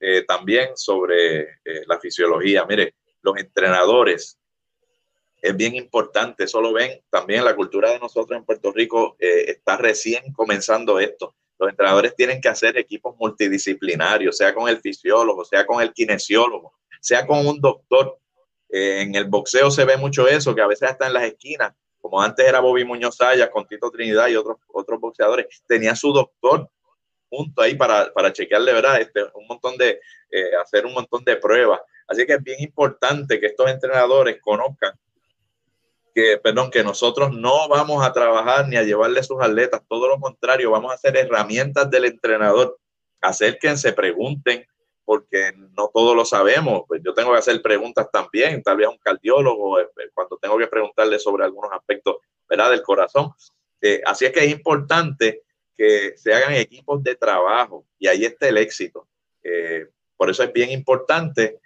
[0.00, 2.64] eh, también sobre eh, la fisiología.
[2.68, 4.36] Mire, los entrenadores
[5.40, 9.44] es bien importante, eso lo ven también la cultura de nosotros en Puerto Rico eh,
[9.46, 11.36] está recién comenzando esto.
[11.56, 16.72] Los entrenadores tienen que hacer equipos multidisciplinarios, sea con el fisiólogo, sea con el kinesiólogo,
[17.00, 18.18] sea con un doctor.
[18.70, 22.20] en el boxeo se ve mucho eso, que a veces hasta en las esquinas, como
[22.20, 26.68] antes era Bobby Muñoz Sayas con Tito Trinidad y otros, otros boxeadores, tenía su doctor
[27.28, 29.00] punto ahí para, para chequearle, ¿verdad?
[29.00, 30.00] Este, un montón de,
[30.30, 31.80] eh, hacer un montón de pruebas.
[32.06, 34.92] Así que es bien importante que estos entrenadores conozcan
[36.14, 40.18] que, perdón, que nosotros no vamos a trabajar ni a llevarle sus atletas, todo lo
[40.18, 42.78] contrario, vamos a hacer herramientas del entrenador.
[43.20, 44.66] Acérquense, pregunten,
[45.04, 46.82] porque no todos lo sabemos.
[46.86, 50.58] Pues yo tengo que hacer preguntas también, tal vez a un cardiólogo, eh, cuando tengo
[50.58, 52.16] que preguntarle sobre algunos aspectos
[52.48, 52.70] ¿verdad?
[52.70, 53.30] del corazón.
[53.80, 55.44] Eh, así es que es importante
[55.78, 59.08] que se hagan equipos de trabajo y ahí está el éxito.
[60.16, 61.58] por eso es bien importante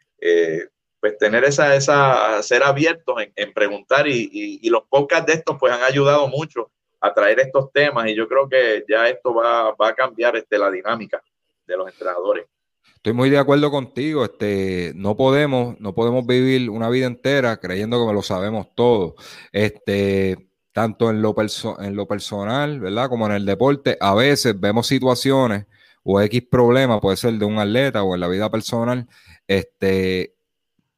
[1.00, 5.72] pues tener esa, esa, ser abiertos en, preguntar y, y, los podcasts de estos pues
[5.72, 9.88] han ayudado mucho a traer estos temas y yo creo que ya esto va, va
[9.88, 11.20] a cambiar este, la dinámica
[11.66, 12.46] de los entrenadores.
[12.94, 14.24] Estoy muy de acuerdo contigo.
[14.24, 19.16] Este, no podemos, no podemos vivir una vida entera creyendo que lo sabemos todo.
[19.50, 21.34] Este, tanto en lo,
[21.80, 23.08] en lo personal, ¿verdad?
[23.08, 23.96] Como en el deporte.
[24.00, 25.66] A veces vemos situaciones
[26.02, 29.06] o X problemas, puede ser de un atleta o en la vida personal,
[29.46, 30.34] este,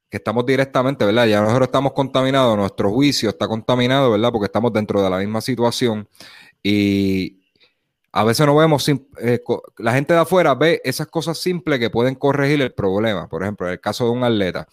[0.08, 1.26] que estamos directamente, ¿verdad?
[1.26, 4.30] Ya nosotros estamos contaminados, nuestro juicio está contaminado, ¿verdad?
[4.32, 6.08] Porque estamos dentro de la misma situación
[6.62, 7.40] y
[8.12, 9.42] a veces no vemos, eh,
[9.78, 13.28] la gente de afuera ve esas cosas simples que pueden corregir el problema.
[13.28, 14.68] Por ejemplo, en el caso de un atleta.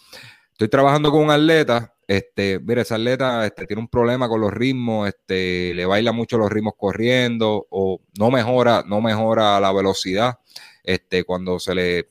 [0.61, 4.53] Estoy trabajando con un atleta, este, mira, ese atleta este, tiene un problema con los
[4.53, 10.37] ritmos, este, le baila mucho los ritmos corriendo o no mejora, no mejora la velocidad.
[10.83, 12.09] Este, cuando se le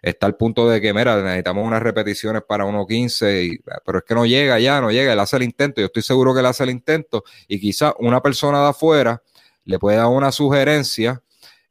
[0.00, 4.26] está al punto de que, mira, necesitamos unas repeticiones para 1.15, pero es que no
[4.26, 6.70] llega ya, no llega, él hace el intento, yo estoy seguro que él hace el
[6.70, 9.24] intento y quizá una persona de afuera
[9.64, 11.20] le puede dar una sugerencia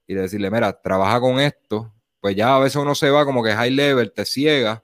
[0.06, 3.54] y decirle, mira, trabaja con esto, pues ya a veces uno se va como que
[3.54, 4.84] high level, te ciega,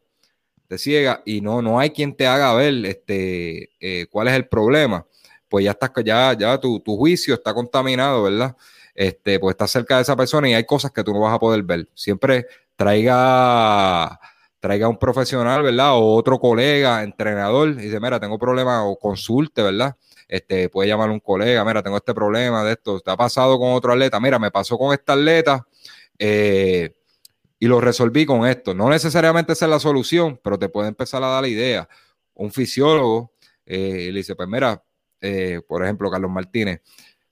[0.67, 4.47] te ciega y no, no hay quien te haga ver este, eh, cuál es el
[4.47, 5.05] problema.
[5.49, 8.55] Pues ya estás, ya, ya tu, tu juicio está contaminado, ¿verdad?
[8.93, 11.39] Este, pues estás cerca de esa persona y hay cosas que tú no vas a
[11.39, 11.87] poder ver.
[11.93, 14.19] Siempre traiga,
[14.59, 15.93] traiga un profesional, ¿verdad?
[15.95, 19.95] O otro colega, entrenador, y dice, mira, tengo problemas, o consulte, ¿verdad?
[20.27, 23.57] Este, puede llamar a un colega, mira, tengo este problema de esto, ¿te ha pasado
[23.57, 24.19] con otro atleta?
[24.19, 25.65] Mira, me pasó con esta atleta
[26.19, 26.96] eh,
[27.59, 28.73] y lo resolví con esto.
[28.73, 31.89] No necesariamente esa es la solución, pero te puede empezar a dar la idea.
[32.33, 33.33] Un fisiólogo
[33.65, 34.83] eh, le dice, pues mira,
[35.21, 36.81] eh, por ejemplo, Carlos Martínez,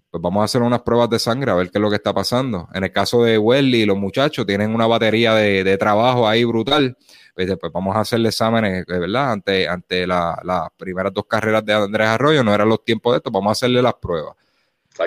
[0.09, 2.13] pues vamos a hacer unas pruebas de sangre a ver qué es lo que está
[2.13, 2.67] pasando.
[2.73, 6.97] En el caso de Welly los muchachos tienen una batería de, trabajo ahí brutal.
[7.35, 9.33] Pues, pues, vamos a hacerle exámenes, eh, ¿verdad?
[9.33, 10.37] Ante, ante las
[10.77, 13.81] primeras dos carreras de Andrés Arroyo, no eran los tiempos de esto, vamos a hacerle
[13.81, 14.35] las pruebas.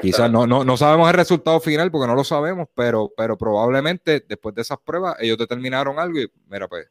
[0.02, 4.24] Quizás no, no, no, sabemos el resultado final porque no lo sabemos, pero, pero probablemente
[4.28, 6.88] después de esas pruebas ellos determinaron algo y mira, pues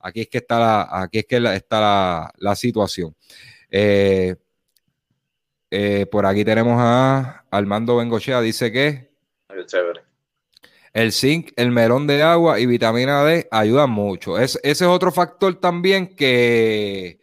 [0.00, 3.14] aquí es que está la, aquí es que está la, la situación.
[3.70, 4.34] Eh,
[5.70, 9.10] eh, por aquí tenemos a Armando Bengochea, dice que
[10.92, 14.38] el zinc, el melón de agua y vitamina D ayudan mucho.
[14.38, 17.20] ese es otro factor también que,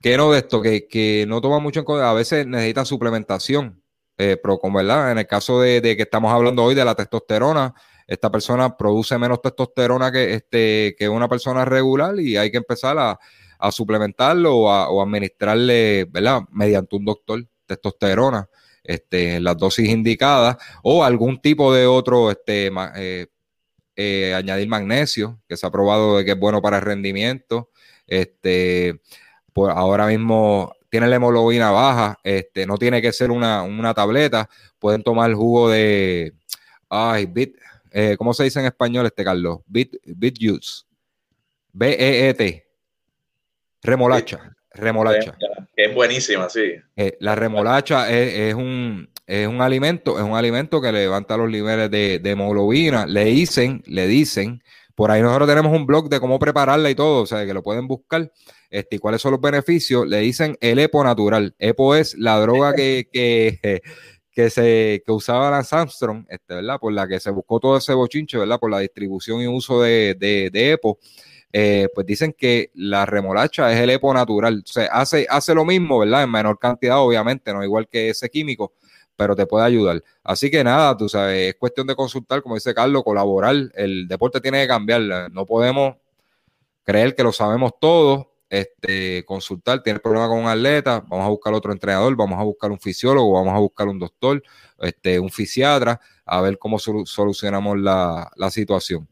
[0.00, 2.10] que no de esto, que, no toma mucho en cuenta.
[2.10, 3.82] A veces necesitan suplementación.
[4.22, 7.74] Eh, pero verdad, en el caso de, que estamos hablando hoy de la testosterona,
[8.06, 12.98] esta persona produce menos testosterona que, este, que una persona regular y hay que empezar
[12.98, 13.18] a,
[13.70, 16.42] suplementarlo o a, administrarle, ¿verdad?
[16.50, 18.46] Mediante un doctor testosterona
[18.84, 23.26] este, las dosis indicadas o algún tipo de otro, este, eh,
[23.96, 27.70] eh, añadir magnesio, que se ha probado de que es bueno para el rendimiento.
[28.06, 29.00] Este,
[29.54, 35.02] pues ahora mismo tiene la hemoglobina baja, este, no tiene que ser una, tableta, pueden
[35.02, 36.34] tomar jugo de,
[36.88, 37.56] ay, bit,
[37.92, 39.60] eh, ¿cómo se dice en español este, Carlos?
[39.66, 40.82] Bit, bit juice,
[41.72, 42.66] B-E-E-T,
[43.82, 44.56] remolacha.
[44.72, 45.36] Remolacha.
[45.74, 46.74] Es buenísima, sí.
[46.96, 51.90] Eh, la remolacha es, un, es un alimento, es un alimento que levanta los niveles
[51.90, 53.06] de, hemoglobina.
[53.06, 54.62] Le dicen, le dicen,
[54.94, 57.62] por ahí nosotros tenemos un blog de cómo prepararla y todo, o sea, que lo
[57.62, 58.30] pueden buscar.
[58.70, 61.54] Este, y cuáles son los beneficios, le dicen el EPO natural.
[61.58, 63.82] EPO es la droga que, que,
[64.30, 66.78] que se que usaba Lance Armstrong, este, ¿verdad?
[66.78, 68.60] Por la que se buscó todo ese bochinche, ¿verdad?
[68.60, 70.98] Por la distribución y uso de, de, de EPO.
[71.52, 74.62] Eh, pues dicen que la remolacha es el EPO natural.
[74.64, 76.22] O sea, hace, hace lo mismo, ¿verdad?
[76.22, 78.72] En menor cantidad, obviamente, no igual que ese químico,
[79.16, 80.02] pero te puede ayudar.
[80.22, 83.56] Así que nada, tú sabes, es cuestión de consultar, como dice Carlos, colaborar.
[83.74, 85.30] El deporte tiene que cambiar.
[85.32, 85.96] No podemos
[86.84, 88.29] creer que lo sabemos todo.
[88.50, 92.72] Este, consultar, tiene problema con un atleta, vamos a buscar otro entrenador, vamos a buscar
[92.72, 94.42] un fisiólogo, vamos a buscar un doctor,
[94.80, 99.08] este, un fisiatra, a ver cómo solucionamos la, la situación.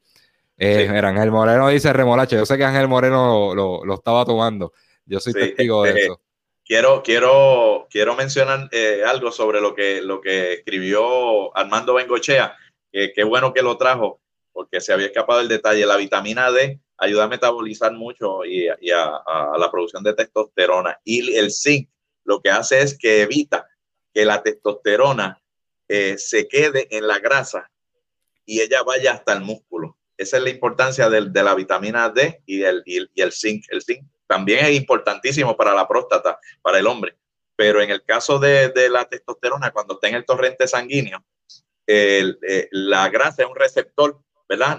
[0.59, 2.36] Eh, Ángel Moreno dice remolacha.
[2.36, 4.72] Yo sé que Ángel Moreno lo, estaba tomando.
[5.07, 6.20] Yo soy testigo de este, eso.
[6.64, 12.57] Quiero, quiero, quiero mencionar eh, algo sobre lo que, lo que escribió Armando Bengochea.
[12.91, 14.20] Que qué bueno que lo trajo,
[14.53, 15.86] porque se había escapado el detalle.
[15.86, 19.22] La vitamina D ayuda a metabolizar mucho y, a,
[19.59, 20.99] la producción de testosterona.
[21.05, 21.88] Y el zinc,
[22.24, 23.66] lo que hace es que evita
[24.12, 25.40] que la testosterona
[25.88, 27.70] eh, se quede en la grasa
[28.44, 29.96] y ella vaya hasta el músculo.
[30.16, 33.64] Esa es la importancia de, la vitamina D y el, y el zinc.
[33.70, 37.16] El zinc también es importantísimo para la próstata, para el hombre.
[37.57, 41.24] Pero en el caso de, la testosterona, cuando está en el torrente sanguíneo,
[41.86, 44.78] eh, la grasa es un receptor, ¿verdad?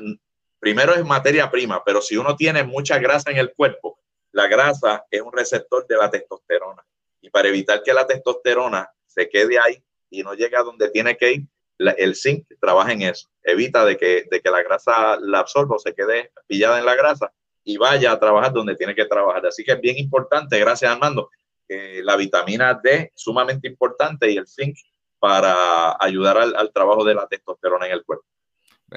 [0.59, 3.99] Primero es materia prima, pero si uno tiene mucha grasa en el cuerpo,
[4.31, 6.85] la grasa es un receptor de la testosterona.
[7.21, 11.17] Y para evitar que la testosterona se quede ahí y no llegue a donde tiene
[11.17, 11.41] que ir,
[11.77, 13.29] el zinc trabaja en eso.
[13.43, 16.95] Evita de que, de que la grasa la absorba o se quede pillada en la
[16.95, 17.31] grasa
[17.63, 19.45] y vaya a trabajar donde tiene que trabajar.
[19.45, 21.29] Así que es bien importante, gracias Armando,
[21.67, 24.77] la vitamina D sumamente importante y el zinc
[25.19, 28.25] para ayudar al, trabajo de la testosterona en el cuerpo.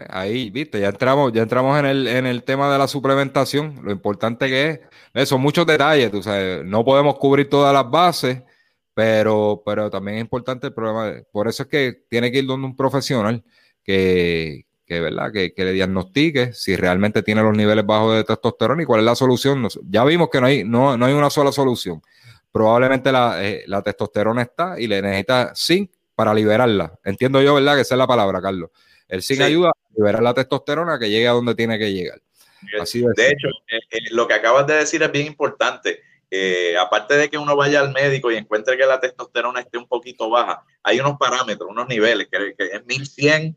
[0.08, 3.80] Ahí, viste, ya entramos, ya entramos en el, en el tema de la suplementación.
[3.82, 4.80] Lo importante que
[5.14, 8.42] es, son muchos detalles, tú sabes, no podemos cubrir todas las bases,
[8.94, 11.22] pero, pero también es importante el problema.
[11.30, 13.44] por eso es que tiene que ir donde un profesional
[13.84, 15.30] que, que, ¿verdad?
[15.32, 19.14] Que, le diagnostique si realmente tiene los niveles bajos de testosterona y cuál es la
[19.14, 19.66] solución.
[19.88, 22.02] Ya vimos que no hay, no, no hay una sola solución.
[22.50, 26.98] Probablemente la, eh, la testosterona está y le necesita zinc para liberarla.
[27.04, 27.76] Entiendo yo, ¿verdad?
[27.76, 28.70] Que esa es la palabra, Carlos.
[29.12, 32.18] El zinc ayuda a liberar la testosterona que llegue a donde tiene que llegar.
[32.80, 36.00] Así de, hecho, eh, eh, lo que acabas de decir es bien importante.
[36.80, 40.30] aparte de que uno vaya al médico y encuentre que la testosterona esté un poquito
[40.30, 43.54] baja, hay unos parámetros, unos niveles, que, que es 1100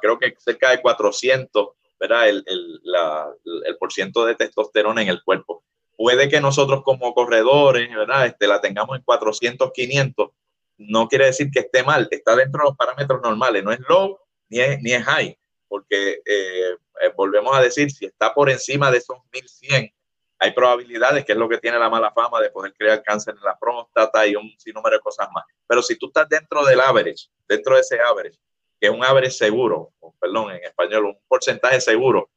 [0.00, 2.28] creo que cerca de 400, ¿verdad?
[2.28, 3.26] El, el, la,
[3.66, 5.64] el por ciento de testosterona en el cuerpo.
[5.96, 8.26] Puede que nosotros como corredores, ¿verdad?
[8.26, 10.30] Este, la tengamos en 400, 500.
[10.78, 14.20] No quiere decir que esté mal, está dentro de los parámetros normales, no es low
[14.48, 15.38] ni es, ni es high,
[15.68, 19.92] porque eh, eh, volvemos a decir, si está por encima de esos 1100,
[20.38, 23.44] hay probabilidades, que es lo que tiene la mala fama de poder crear cáncer en
[23.44, 25.44] la próstata y un sinnúmero de cosas más.
[25.66, 28.38] Pero si tú estás dentro del average, dentro de ese average,
[28.80, 32.30] que es un average seguro, perdón, en español, un porcentaje seguro.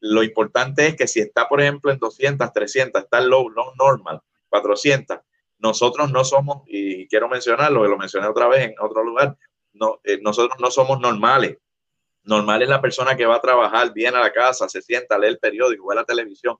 [0.00, 4.20] Lo importante es que si está, por ejemplo, en 200, 300, está low, low normal,
[4.48, 5.18] 400,
[5.58, 9.36] nosotros no somos, y quiero mencionarlo, que lo mencioné otra vez en otro lugar,
[9.78, 11.58] no, eh, nosotros no somos normales.
[12.24, 15.28] Normal es la persona que va a trabajar, viene a la casa, se sienta, lee
[15.28, 16.56] el periódico, ve la televisión.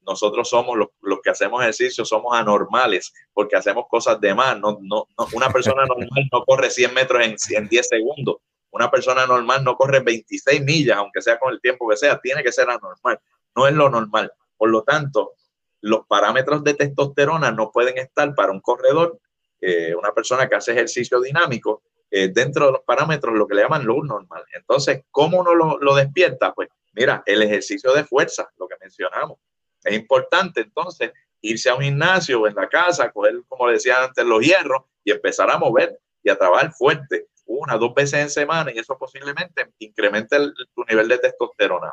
[0.00, 4.58] Nosotros somos los, los que hacemos ejercicio, somos anormales porque hacemos cosas de más.
[4.58, 8.36] No, no, una persona normal no corre 100 metros en, en 10 segundos
[8.74, 12.42] una persona normal no corre 26 millas, aunque sea con el tiempo que sea, tiene
[12.42, 13.20] que ser anormal.
[13.54, 14.32] No es lo normal.
[14.56, 15.34] Por lo tanto,
[15.80, 19.20] los parámetros de testosterona no pueden estar para un corredor,
[19.60, 21.84] eh, una persona que hace ejercicio dinámico,
[22.32, 24.44] dentro de los parámetros, lo que le llaman luz normal.
[24.54, 26.52] Entonces, ¿cómo uno lo, despierta?
[26.54, 29.38] Pues mira, el ejercicio de fuerza, lo que mencionamos.
[29.82, 34.24] Es importante entonces irse a un gimnasio o en la casa, coger, como decía antes,
[34.24, 38.72] los hierros y empezar a mover y a trabajar fuerte una, dos veces en semana
[38.72, 40.36] y eso posiblemente incremente
[40.74, 41.92] tu nivel de testosterona.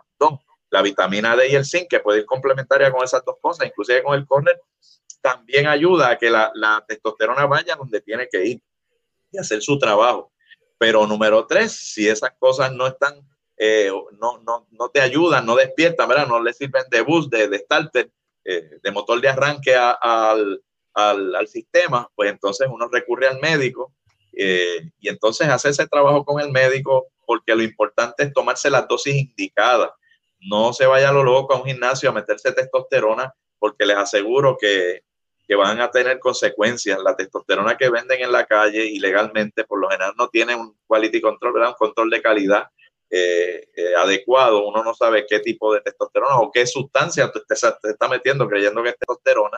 [0.69, 4.03] La vitamina D y el zinc, que puede ir complementaria con esas dos cosas, inclusive
[4.03, 4.57] con el corner,
[5.21, 8.61] también ayuda a que la, testosterona vaya donde tiene que ir
[9.31, 10.31] y hacer su trabajo.
[10.77, 13.21] Pero número tres, si esas cosas no están,
[13.57, 16.27] eh, no, no, no, te ayudan, no despiertan, ¿verdad?
[16.27, 18.11] No le sirven de bus, de, starter,
[18.43, 20.61] eh, de motor de arranque al,
[20.93, 23.93] al, al, sistema, pues entonces uno recurre al médico
[24.33, 28.87] eh, y entonces hace ese trabajo con el médico porque lo importante es tomarse las
[28.87, 29.91] dosis indicadas.
[30.39, 34.57] No se vaya a lo loco a un gimnasio a meterse testosterona porque les aseguro
[34.59, 35.03] que,
[35.51, 36.97] que van a tener consecuencias.
[37.03, 41.19] La testosterona que venden en la calle ilegalmente por lo general no tiene un quality
[41.19, 41.71] control, ¿verdad?
[41.71, 42.69] un control de calidad
[43.09, 44.65] eh, eh, adecuado.
[44.65, 48.81] Uno no sabe qué tipo de testosterona o qué sustancia te, te está metiendo creyendo
[48.81, 49.57] que es testosterona.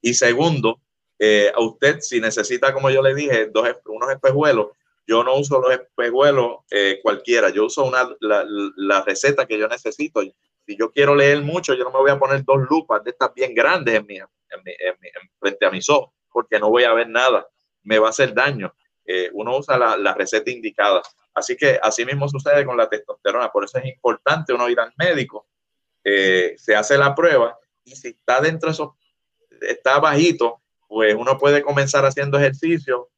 [0.00, 0.80] Y segundo,
[1.18, 4.68] eh, a usted, si necesita, como yo le dije, dos, unos espejuelos,
[5.04, 10.20] yo no uso los espejuelos eh, cualquiera, yo uso una, la, receta que yo necesito.
[10.64, 13.34] Si yo quiero leer mucho, yo no me voy a poner dos lupas de estas
[13.34, 17.46] bien grandes en, mi, en, frente a mis ojos, porque no voy a ver nada,
[17.82, 18.74] me va a hacer daño.
[19.04, 21.02] Eh, uno usa la, receta indicada.
[21.34, 24.92] Así que así mismo sucede con la testosterona, por eso es importante uno ir al
[24.96, 25.46] médico,
[26.02, 28.76] se hace la prueba y si está dentro de
[29.60, 33.10] está bajito, pues uno puede comenzar haciendo ejercicio.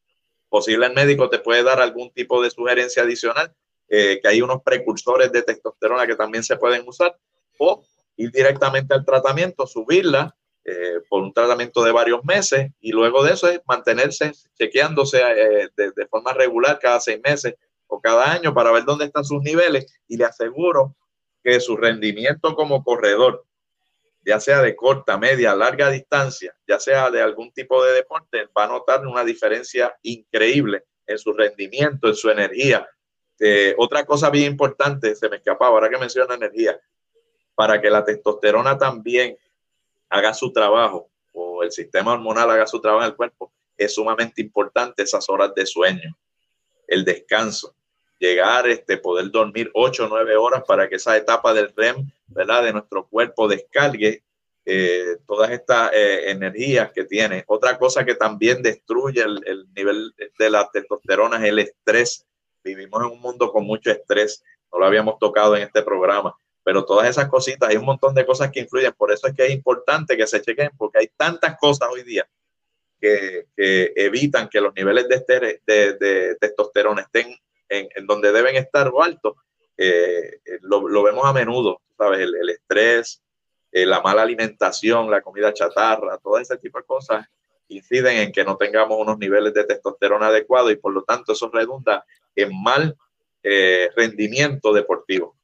[0.48, 3.54] Posible el médico te puede dar algún tipo de sugerencia adicional,
[3.88, 7.16] eh, que hay unos precursores de testosterona que también se pueden usar,
[7.58, 7.84] o
[8.16, 13.32] ir directamente al tratamiento, subirla eh, por un tratamiento de varios meses y luego de
[13.32, 17.54] eso es mantenerse chequeándose eh, de, forma regular cada seis meses
[17.86, 20.94] o cada año para ver dónde están sus niveles y le aseguro
[21.42, 23.46] que su rendimiento como corredor
[24.24, 28.64] ya sea de corta, media, larga distancia, ya sea de algún tipo de deporte, va
[28.64, 32.88] a notar una diferencia increíble en su rendimiento, en su energía.
[33.38, 36.78] Eh, otra cosa bien importante, se me escapaba ahora que menciona energía,
[37.54, 39.36] para que la testosterona también
[40.10, 44.42] haga su trabajo o el sistema hormonal haga su trabajo en el cuerpo, es sumamente
[44.42, 46.18] importante esas horas de sueño,
[46.86, 47.74] el descanso,
[48.18, 52.64] llegar, este, poder dormir 8 o 9 horas para que esa etapa del REM, ¿verdad?
[52.64, 54.22] De nuestro cuerpo descargue
[54.66, 57.44] eh, todas estas eh, energías que tiene.
[57.46, 62.26] Otra cosa que también destruye el, el, nivel de la testosterona es el estrés.
[62.62, 66.84] Vivimos en un mundo con mucho estrés, no lo habíamos tocado en este programa, pero
[66.84, 69.52] todas esas cositas, hay un montón de cosas que influyen, por eso es que es
[69.52, 72.28] importante que se chequen, porque hay tantas cosas hoy día
[73.00, 77.34] que, que evitan que los niveles de, de, de testosterona estén
[77.68, 79.34] en, en, donde deben estar o altos.
[79.76, 82.20] Eh, lo, lo, vemos a menudo, ¿sabes?
[82.20, 83.22] El, el estrés,
[83.72, 87.26] eh, la mala alimentación, la comida chatarra, todo ese tipo de cosas
[87.68, 91.48] inciden en que no tengamos unos niveles de testosterona adecuados y por lo tanto eso
[91.52, 92.04] redunda
[92.34, 92.96] en mal
[93.42, 95.36] eh, rendimiento deportivo.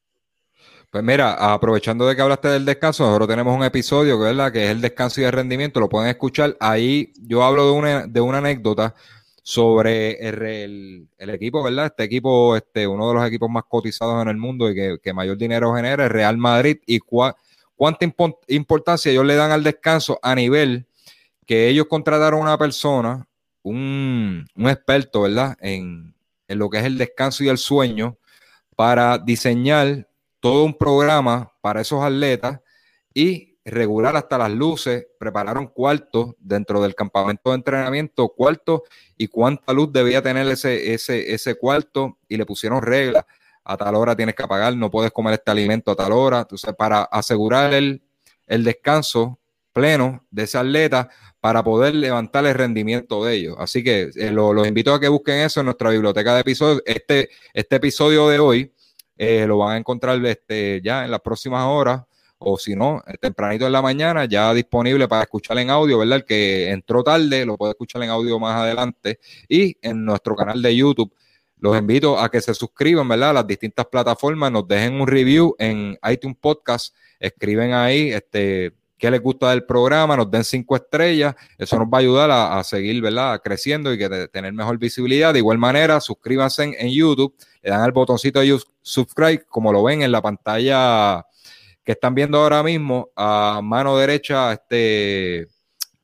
[0.96, 4.50] Pues mira, aprovechando de que hablaste del descanso, nosotros tenemos un episodio ¿verdad?
[4.50, 6.56] que es el descanso y el rendimiento, lo pueden escuchar.
[6.58, 8.94] Ahí yo hablo de una, de una anécdota
[9.42, 11.84] sobre el, el, equipo, ¿verdad?
[11.84, 15.12] Este equipo, este, uno de los equipos más cotizados en el mundo y que, que
[15.12, 18.06] mayor dinero genera, el Real Madrid, y cuánta
[18.48, 20.86] importancia ellos le dan al descanso a nivel
[21.44, 23.28] que ellos contrataron a una persona,
[23.62, 25.58] un, un experto, ¿verdad?
[25.60, 26.14] En,
[26.48, 28.16] en, lo que es el descanso y el sueño,
[28.74, 30.06] para diseñar
[30.46, 32.60] todo un programa para esos atletas
[33.12, 38.82] y regular hasta las luces, prepararon cuartos dentro del campamento de entrenamiento, cuartos
[39.16, 43.24] y cuánta luz debía tener ese, ese, ese cuarto y le pusieron reglas
[43.64, 46.38] a tal hora tienes que apagar, no puedes comer este alimento a tal hora.
[46.42, 48.04] Entonces, para asegurar el,
[48.46, 49.40] el descanso
[49.72, 51.08] pleno de ese atleta
[51.40, 53.56] para poder levantar el rendimiento de ellos.
[53.58, 56.82] Así que eh, los lo invito a que busquen eso en nuestra biblioteca de episodios.
[56.86, 58.72] Este, este episodio de hoy
[59.16, 62.02] eh, lo van a encontrar este, ya en las próximas horas
[62.38, 66.18] o si no, tempranito en la mañana, ya disponible para escuchar en audio, ¿verdad?
[66.18, 70.60] El que entró tarde lo puede escuchar en audio más adelante y en nuestro canal
[70.60, 71.14] de YouTube
[71.58, 73.30] los invito a que se suscriban, ¿verdad?
[73.30, 79.10] A las distintas plataformas, nos dejen un review en iTunes Podcast, escriben ahí este, qué
[79.10, 83.00] les gusta del programa, nos den cinco estrellas, eso nos va a ayudar a, seguir,
[83.02, 83.40] ¿verdad?
[83.42, 85.32] Creciendo y que tener mejor visibilidad.
[85.32, 89.82] De igual manera, suscríbanse en, en, YouTube, le dan al botoncito de subscribe, como lo
[89.82, 91.26] ven en la pantalla
[91.84, 95.48] que están viendo ahora mismo, a mano derecha, este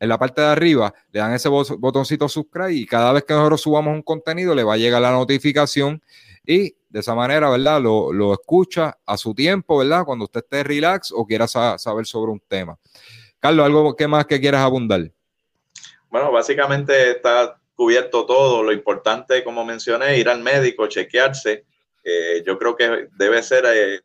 [0.02, 3.60] en la parte de arriba le dan ese botoncito subscribe y cada vez que nosotros
[3.60, 6.02] subamos un contenido le va a llegar la notificación
[6.44, 7.80] y de esa manera, ¿verdad?
[7.80, 10.04] Lo, lo escucha a su tiempo, ¿verdad?
[10.04, 12.78] Cuando usted esté relax o quiera sa saber sobre un tema.
[13.38, 15.10] Carlos, ¿algo que más que quieras abundar?
[16.10, 18.62] Bueno, básicamente está cubierto todo.
[18.62, 21.64] Lo importante, como mencioné, ir al médico, chequearse.
[22.04, 24.00] Eh, yo creo que debe ser eh,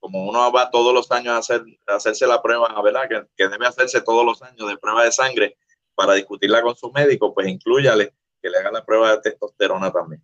[0.00, 3.08] como uno va todos los años a, hacer, hacerse la prueba, ¿verdad?
[3.08, 5.56] Que, que, debe hacerse todos los años de prueba de sangre
[5.94, 8.12] para discutirla con su médico, pues incluyale
[8.42, 10.22] que le haga la prueba de testosterona también.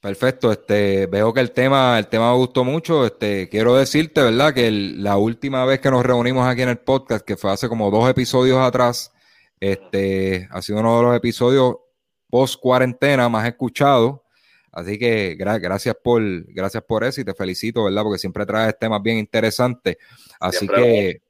[0.00, 3.06] Perfecto, este, veo que el tema, el tema me gustó mucho.
[3.06, 4.54] Este, quiero decirte, ¿verdad?
[4.54, 7.68] Que el, la última vez que nos reunimos aquí en el podcast, que fue hace
[7.68, 9.12] como dos episodios atrás,
[9.58, 11.76] este, ha sido uno de los episodios
[12.28, 14.20] post cuarentena más escuchados.
[14.70, 16.22] Así que gra gracias por
[16.52, 18.02] gracias por eso y te felicito, ¿verdad?
[18.02, 19.96] Porque siempre traes temas bien interesantes.
[20.38, 21.22] Así siempre que,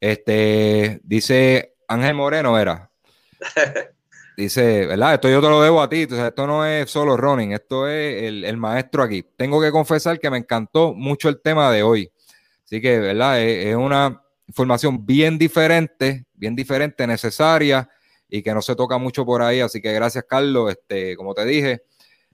[0.00, 2.90] este, dice Ángel Moreno, era.
[4.36, 5.14] Dice, ¿verdad?
[5.14, 6.06] Esto yo te lo debo a ti.
[6.10, 9.24] Esto no es solo Ronin, esto es el, el, maestro aquí.
[9.36, 12.10] Tengo que confesar que me encantó mucho el tema de hoy.
[12.64, 13.40] Así que, ¿verdad?
[13.40, 17.88] Es, es una información bien diferente, bien diferente, necesaria
[18.28, 19.60] y que no se toca mucho por ahí.
[19.60, 20.72] Así que gracias, Carlos.
[20.72, 21.82] Este, como te dije,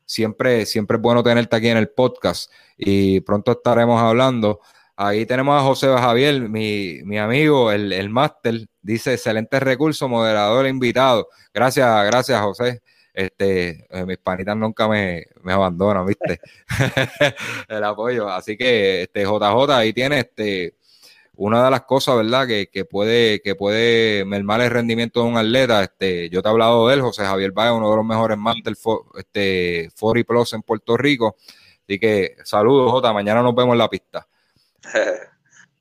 [0.07, 4.61] siempre, siempre es bueno tenerte aquí en el podcast y pronto estaremos hablando.
[5.03, 10.67] Ahí tenemos a José Javier, mi, mi amigo, el, el máster, dice excelente recurso, moderador
[10.67, 11.27] invitado.
[11.55, 12.83] Gracias, gracias José.
[13.15, 16.39] Este, eh, mis panitas nunca me, me abandonan, ¿viste?
[17.69, 18.29] el apoyo.
[18.29, 20.75] Así que, este, JJ, ahí tiene este,
[21.35, 25.39] una de las cosas, ¿verdad?, que, que, puede, que puede mermar el rendimiento de un
[25.39, 28.37] atleta, este, yo te he hablado de él, José Javier Valle, uno de los mejores
[28.63, 28.77] del
[29.17, 31.37] este, 40 Plus en Puerto Rico.
[31.89, 34.27] Así que saludos, Jota, mañana nos vemos en la pista.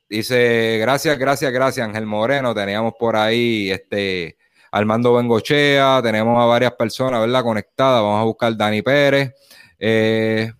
[0.08, 2.54] Dice, gracias, gracias, gracias, Ángel Moreno.
[2.54, 4.36] Teníamos por ahí este
[4.72, 7.42] Armando Bengochea, tenemos a varias personas, ¿verdad?
[7.42, 8.02] Conectadas.
[8.02, 9.32] Vamos a buscar Dani Pérez.
[9.78, 10.52] Eh,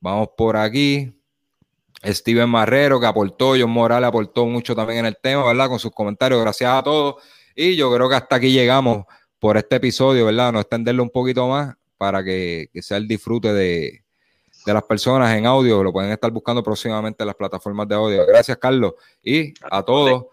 [0.00, 1.12] vamos por aquí.
[2.04, 5.68] Steven Marrero, que aportó, John Morales aportó mucho también en el tema, ¿verdad?
[5.68, 7.22] Con sus comentarios, gracias a todos.
[7.54, 9.04] Y yo creo que hasta aquí llegamos
[9.38, 10.52] por este episodio, ¿verdad?
[10.52, 14.04] No extenderlo un poquito más para que, sea el disfrute de,
[14.66, 15.82] las personas en audio.
[15.82, 18.26] Lo pueden estar buscando próximamente en las plataformas de audio.
[18.26, 18.94] Gracias, Carlos.
[19.22, 20.26] Y a todos,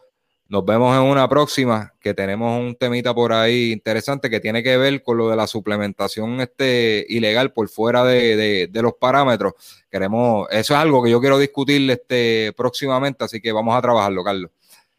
[0.49, 4.77] nos vemos en una próxima, que tenemos un temita por ahí interesante que tiene que
[4.77, 9.53] ver con lo de la suplementación este, ilegal por fuera de, los parámetros.
[9.91, 14.23] Queremos, eso es algo que yo quiero discutir este, próximamente, así que vamos a trabajarlo,
[14.23, 14.51] Carlos.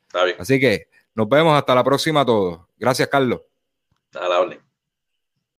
[0.07, 0.37] Está bien.
[0.39, 2.61] Así que nos vemos hasta la próxima a todos.
[2.79, 3.41] Gracias, Carlos.
[4.15, 4.68] A la orden.